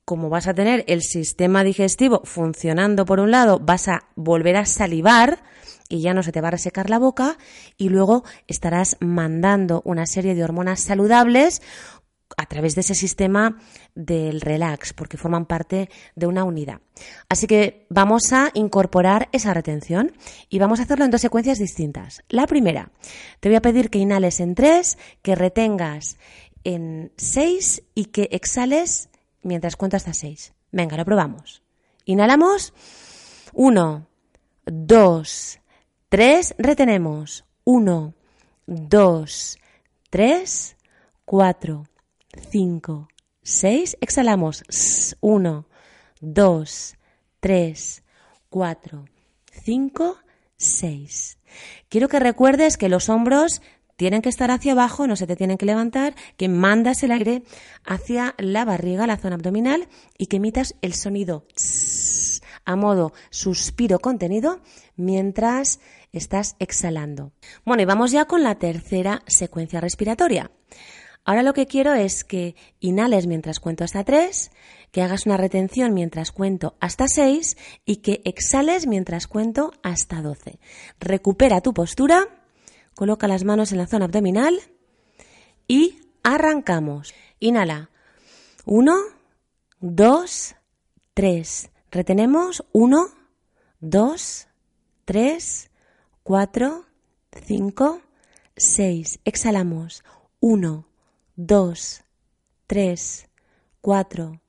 como 0.06 0.30
vas 0.30 0.48
a 0.48 0.54
tener 0.54 0.86
el 0.88 1.02
sistema 1.02 1.64
digestivo 1.64 2.22
funcionando 2.24 3.06
por 3.06 3.20
un 3.20 3.32
lado, 3.32 3.60
vas 3.60 3.88
a 3.88 4.08
volver 4.16 4.56
a 4.56 4.66
salivar 4.66 5.44
y 5.90 6.02
ya 6.02 6.14
no 6.14 6.24
se 6.24 6.32
te 6.32 6.42
va 6.42 6.50
a 6.50 6.52
resecar 6.52 6.90
la 6.90 7.00
boca 7.00 7.38
y 7.78 7.90
luego 7.90 8.24
estarás 8.48 8.98
mandando 9.00 9.82
una 9.84 10.06
serie 10.06 10.36
de 10.36 10.44
hormonas 10.44 10.80
saludables 10.80 11.62
a 12.38 12.46
través 12.48 12.76
de 12.76 12.82
ese 12.82 12.96
sistema 12.96 13.60
del 13.94 14.42
relax, 14.42 14.94
porque 14.94 15.18
forman 15.18 15.46
parte 15.46 15.90
de 16.16 16.28
una 16.28 16.44
unidad. 16.44 16.82
Así 17.30 17.48
que 17.48 17.86
vamos 17.90 18.34
a 18.34 18.50
incorporar 18.54 19.30
esa 19.32 19.54
retención 19.54 20.12
y 20.50 20.60
vamos 20.60 20.80
a 20.80 20.84
hacerlo 20.84 21.06
en 21.06 21.12
dos 21.12 21.22
secuencias 21.22 21.60
distintas. 21.60 22.24
La 22.30 22.48
primera, 22.48 22.92
te 23.40 23.50
voy 23.50 23.56
a 23.56 23.62
pedir 23.62 23.90
que 23.90 24.00
inhales 24.00 24.40
en 24.40 24.56
tres, 24.56 24.98
que 25.22 25.36
retengas 25.36 26.18
en 26.64 27.12
seis 27.16 27.84
y 27.94 28.06
que 28.06 28.28
exhales 28.32 29.10
mientras 29.46 29.76
cuento 29.76 29.98
hasta 29.98 30.14
seis. 30.14 30.54
Venga, 30.72 30.98
lo 30.98 31.06
probamos. 31.06 31.64
Inhalamos. 32.06 32.74
Uno, 33.54 34.08
dos, 34.66 35.60
tres. 36.10 36.54
Retenemos. 36.58 37.46
Uno, 37.64 38.14
dos, 38.66 39.58
tres, 40.10 40.76
cuatro. 41.24 41.86
5, 42.36 43.08
6. 43.42 43.98
Exhalamos. 44.02 44.64
1, 45.22 45.66
2, 46.22 46.98
3, 47.40 48.04
4, 48.50 49.06
5, 49.52 50.18
6. 50.58 51.38
Quiero 51.90 52.10
que 52.10 52.20
recuerdes 52.20 52.78
que 52.78 52.90
los 52.90 53.10
hombros 53.10 53.62
tienen 53.96 54.22
que 54.22 54.30
estar 54.30 54.52
hacia 54.52 54.74
abajo, 54.74 55.08
no 55.08 55.16
se 55.16 55.28
te 55.28 55.36
tienen 55.36 55.58
que 55.58 55.66
levantar, 55.66 56.16
que 56.38 56.50
mandas 56.50 57.04
el 57.04 57.12
aire 57.12 57.44
hacia 57.86 58.36
la 58.38 58.66
barriga, 58.66 59.08
la 59.08 59.18
zona 59.18 59.36
abdominal, 59.36 59.88
y 60.18 60.28
que 60.28 60.38
emitas 60.38 60.76
el 60.82 60.94
sonido 60.94 61.46
a 62.66 62.76
modo 62.76 63.14
suspiro 63.30 64.00
contenido 64.00 64.60
mientras 64.96 65.80
estás 66.12 66.56
exhalando. 66.60 67.32
Bueno, 67.64 67.84
y 67.84 67.86
vamos 67.86 68.12
ya 68.12 68.26
con 68.26 68.44
la 68.44 68.56
tercera 68.56 69.22
secuencia 69.28 69.82
respiratoria. 69.82 70.52
Ahora 71.28 71.42
lo 71.42 71.54
que 71.54 71.66
quiero 71.66 71.94
es 71.94 72.24
que 72.24 72.56
inhales 72.80 73.26
mientras 73.26 73.60
cuento 73.60 73.84
hasta 73.84 74.04
3, 74.04 74.52
que 74.92 75.02
hagas 75.02 75.26
una 75.26 75.38
retención 75.38 75.94
mientras 75.94 76.32
cuento 76.32 76.76
hasta 76.80 77.08
6 77.08 77.58
y 77.84 77.98
que 77.98 78.22
exhales 78.26 78.86
mientras 78.86 79.26
cuento 79.26 79.72
hasta 79.82 80.22
12. 80.22 80.60
Recupera 81.00 81.62
tu 81.62 81.74
postura, 81.74 82.28
coloca 82.96 83.28
las 83.28 83.44
manos 83.44 83.72
en 83.72 83.78
la 83.78 83.88
zona 83.88 84.06
abdominal 84.06 84.60
y 85.68 86.00
arrancamos. 86.24 87.14
Inhala. 87.40 87.90
1, 88.66 88.94
2, 89.82 90.56
3. 91.14 91.70
Retenemos. 91.92 92.66
1, 92.72 93.08
2, 93.80 94.48
3, 95.06 95.72
4, 96.24 96.86
5, 97.46 98.02
6. 98.58 99.20
Exhalamos. 99.26 100.04
1, 100.40 100.88
2, 101.36 102.04
3, 102.68 103.30
4, 103.82 104.42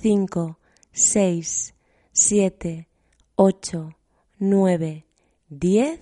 5, 0.00 0.58
6, 0.92 1.74
7, 2.12 2.88
8, 3.36 3.96
9, 4.38 5.06
10, 5.48 6.00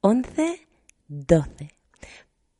11, 0.00 0.67
12. 1.08 1.70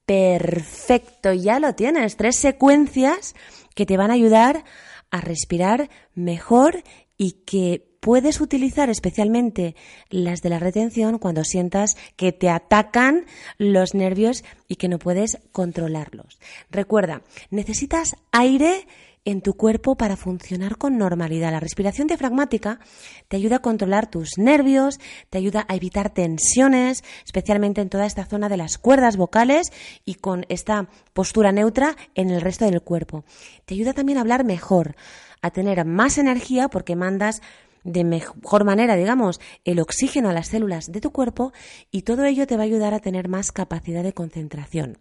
Perfecto, 0.05 1.33
ya 1.33 1.61
lo 1.61 1.75
tienes. 1.75 2.17
Tres 2.17 2.37
secuencias 2.37 3.35
que 3.75 3.87
te 3.87 3.97
van 3.97 4.11
a 4.11 4.15
ayudar 4.15 4.65
a 5.11 5.21
respirar 5.21 5.91
mejor 6.15 6.83
y 7.17 7.33
que 7.45 7.89
puedes 8.01 8.41
utilizar 8.41 8.91
especialmente 8.91 9.75
las 10.09 10.41
de 10.41 10.51
la 10.51 10.59
retención 10.59 11.19
cuando 11.19 11.45
sientas 11.45 11.97
que 12.17 12.33
te 12.33 12.49
atacan 12.49 13.27
los 13.59 13.95
nervios 13.95 14.45
y 14.67 14.77
que 14.77 14.89
no 14.89 14.99
puedes 14.99 15.39
controlarlos. 15.53 16.39
Recuerda, 16.71 17.23
necesitas 17.51 18.17
aire 18.33 18.87
en 19.25 19.43
tu 19.43 19.55
cuerpo 19.55 19.97
para 19.97 20.17
funcionar 20.17 20.77
con 20.77 20.99
normalidad. 20.99 21.53
La 21.53 21.61
respiración 21.61 22.09
diafragmática 22.09 22.81
te 23.29 23.37
ayuda 23.37 23.57
a 23.57 23.63
controlar 23.63 24.11
tus 24.11 24.39
nervios, 24.39 24.99
te 25.31 25.39
ayuda 25.39 25.67
a 25.69 25.77
evitar 25.77 26.11
tensiones, 26.11 27.05
especialmente 27.25 27.81
en 27.81 27.89
toda 27.89 28.07
esta 28.07 28.25
zona 28.25 28.49
de 28.49 28.57
las 28.57 28.79
cuerdas 28.79 29.17
vocales 29.17 29.73
y 30.05 30.15
con 30.15 30.47
esta 30.49 30.89
postura 31.13 31.53
neutra 31.53 31.97
en 32.15 32.31
el 32.31 32.41
resto 32.41 32.65
del 32.65 32.83
cuerpo. 32.83 33.25
Te 33.65 33.75
ayuda 33.75 33.93
también 33.93 34.19
a 34.19 34.23
hablar 34.23 34.45
mejor, 34.45 34.97
a 35.43 35.51
tener 35.51 35.85
más 35.85 36.19
energía 36.19 36.69
porque 36.69 36.97
mandas 36.97 37.43
de 37.85 38.05
mejor 38.05 38.65
manera, 38.65 38.97
digamos, 38.97 39.41
el 39.65 39.81
oxígeno 39.81 40.29
a 40.29 40.33
las 40.33 40.49
células 40.49 40.91
de 40.93 41.01
tu 41.01 41.11
cuerpo 41.11 41.53
y 41.91 42.03
todo 42.03 42.25
ello 42.25 42.47
te 42.47 42.57
va 42.57 42.63
a 42.63 42.67
ayudar 42.67 42.95
a 42.95 43.01
tener 43.01 43.29
más 43.29 43.53
capacidad 43.53 44.03
de 44.03 44.13
concentración. 44.13 44.99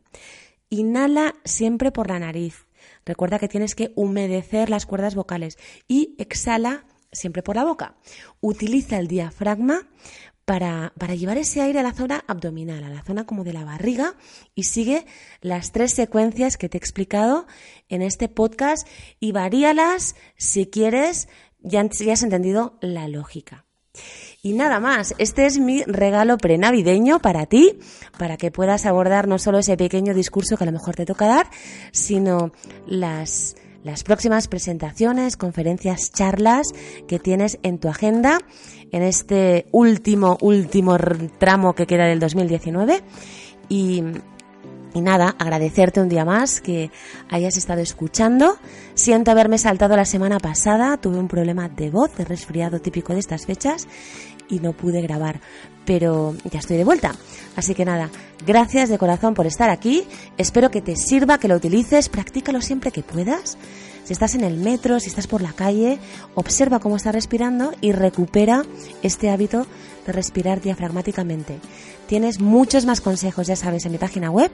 Inhala 0.70 1.36
siempre 1.44 1.92
por 1.92 2.10
la 2.10 2.20
nariz. 2.20 2.67
Recuerda 3.08 3.40
que 3.40 3.48
tienes 3.48 3.74
que 3.74 3.94
humedecer 3.96 4.70
las 4.70 4.86
cuerdas 4.86 5.16
vocales 5.16 5.58
y 5.88 6.14
exhala 6.18 6.84
siempre 7.14 7.42
por 7.42 7.56
la 7.56 7.64
boca. 7.64 7.96
Utiliza 8.42 9.00
el 9.00 9.08
diafragma 9.08 9.88
para, 10.44 10.92
para, 10.98 11.16
llevar 11.16 11.38
ese 11.38 11.62
aire 11.62 11.80
a 11.80 11.84
la 11.84 11.94
zona 11.94 12.26
abdominal, 12.28 12.84
a 12.84 12.90
la 12.90 13.04
zona 13.04 13.26
como 13.26 13.46
de 13.46 13.54
la 13.54 13.64
barriga 13.64 14.16
y 14.56 14.64
sigue 14.64 15.06
las 15.40 15.72
tres 15.72 15.94
secuencias 15.94 16.58
que 16.58 16.68
te 16.68 16.78
he 16.78 16.80
explicado 16.80 17.48
en 17.88 18.02
este 18.02 18.28
podcast 18.28 18.86
y 19.22 19.32
varíalas 19.32 20.16
si 20.36 20.68
quieres 20.68 21.30
ya, 21.60 21.82
has 21.82 22.24
entendido 22.24 22.78
la 22.82 23.08
lógica. 23.08 23.66
Y 24.48 24.54
nada 24.54 24.80
más, 24.80 25.14
este 25.18 25.46
es 25.46 25.60
mi 25.60 25.84
regalo 25.84 26.38
prenavideño 26.38 27.20
para 27.20 27.48
ti, 27.48 27.80
para 28.18 28.38
que 28.38 28.50
puedas 28.50 28.86
abordar 28.86 29.28
no 29.28 29.40
solo 29.40 29.58
ese 29.60 29.76
pequeño 29.76 30.14
discurso 30.14 30.56
que 30.56 30.64
a 30.64 30.68
lo 30.68 30.72
mejor 30.72 30.96
te 30.96 31.06
toca 31.06 31.28
dar, 31.28 31.50
sino 31.92 32.54
las, 32.86 33.58
las 33.84 34.06
próximas 34.06 34.48
presentaciones, 34.48 35.36
conferencias, 35.36 36.14
charlas 36.14 36.68
que 37.10 37.20
tienes 37.20 37.60
en 37.62 37.78
tu 37.78 37.90
agenda 37.90 38.40
en 38.94 39.04
este 39.04 39.66
último, 39.74 40.38
último 40.40 40.96
tramo 41.40 41.76
que 41.76 41.86
queda 41.86 42.06
del 42.06 42.22
2019. 42.22 43.04
Y 43.68 44.02
Y 44.94 45.02
nada, 45.02 45.36
agradecerte 45.38 46.02
un 46.02 46.10
día 46.10 46.26
más 46.26 46.60
que 46.60 46.90
hayas 47.30 47.56
estado 47.58 47.82
escuchando. 47.82 48.58
Siento 48.96 49.30
haberme 49.30 49.60
saltado 49.60 49.96
la 49.96 50.06
semana 50.06 50.40
pasada, 50.40 50.98
tuve 50.98 51.20
un 51.20 51.28
problema 51.28 51.70
de 51.70 51.92
voz, 51.92 52.16
de 52.16 52.26
resfriado 52.26 52.80
típico 52.80 53.14
de 53.14 53.20
estas 53.20 53.46
fechas 53.46 53.88
y 54.50 54.60
no 54.60 54.74
pude 54.74 55.02
grabar, 55.02 55.40
pero 55.86 56.36
ya 56.52 56.60
estoy 56.60 56.78
de 56.78 56.84
vuelta. 56.84 57.16
Así 57.56 57.74
que 57.74 57.86
nada, 57.86 58.10
gracias 58.46 58.90
de 58.90 58.98
corazón 58.98 59.34
por 59.34 59.48
estar 59.48 59.70
aquí, 59.70 60.04
espero 60.38 60.72
que 60.72 60.82
te 60.82 60.96
sirva, 60.96 61.40
que 61.40 61.48
lo 61.48 61.56
utilices, 61.56 62.10
practícalo 62.10 62.62
siempre 62.62 62.92
que 62.92 63.04
puedas. 63.04 63.58
Si 64.04 64.14
estás 64.14 64.36
en 64.36 64.44
el 64.46 64.56
metro, 64.58 65.00
si 65.02 65.10
estás 65.10 65.28
por 65.28 65.42
la 65.42 65.52
calle, 65.52 66.00
observa 66.34 66.80
cómo 66.80 66.96
estás 66.96 67.14
respirando 67.14 67.74
y 67.82 67.92
recupera 67.92 68.64
este 69.02 69.30
hábito 69.30 69.68
de 70.06 70.14
respirar 70.14 70.62
diafragmáticamente. 70.62 71.60
Tienes 72.08 72.40
muchos 72.40 72.86
más 72.86 73.02
consejos, 73.02 73.48
ya 73.48 73.58
sabes, 73.58 73.86
en 73.86 73.92
mi 73.92 73.98
página 73.98 74.32
web 74.32 74.50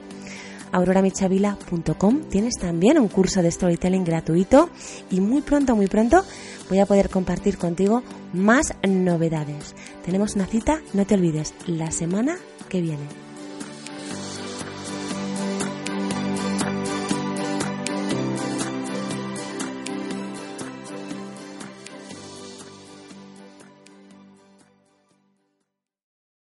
auroramichavila.com. 0.74 2.20
Tienes 2.28 2.54
también 2.60 2.98
un 2.98 3.08
curso 3.08 3.42
de 3.42 3.50
storytelling 3.50 4.04
gratuito 4.04 4.68
y 5.10 5.20
muy 5.20 5.40
pronto, 5.40 5.76
muy 5.76 5.86
pronto 5.86 6.24
voy 6.68 6.80
a 6.80 6.86
poder 6.86 7.10
compartir 7.10 7.58
contigo 7.58 8.02
más 8.32 8.74
novedades. 8.86 9.74
Tenemos 10.04 10.34
una 10.34 10.46
cita, 10.46 10.80
no 10.92 11.06
te 11.06 11.14
olvides, 11.14 11.54
la 11.66 11.90
semana 11.90 12.36
que 12.68 12.80
viene. 12.80 13.23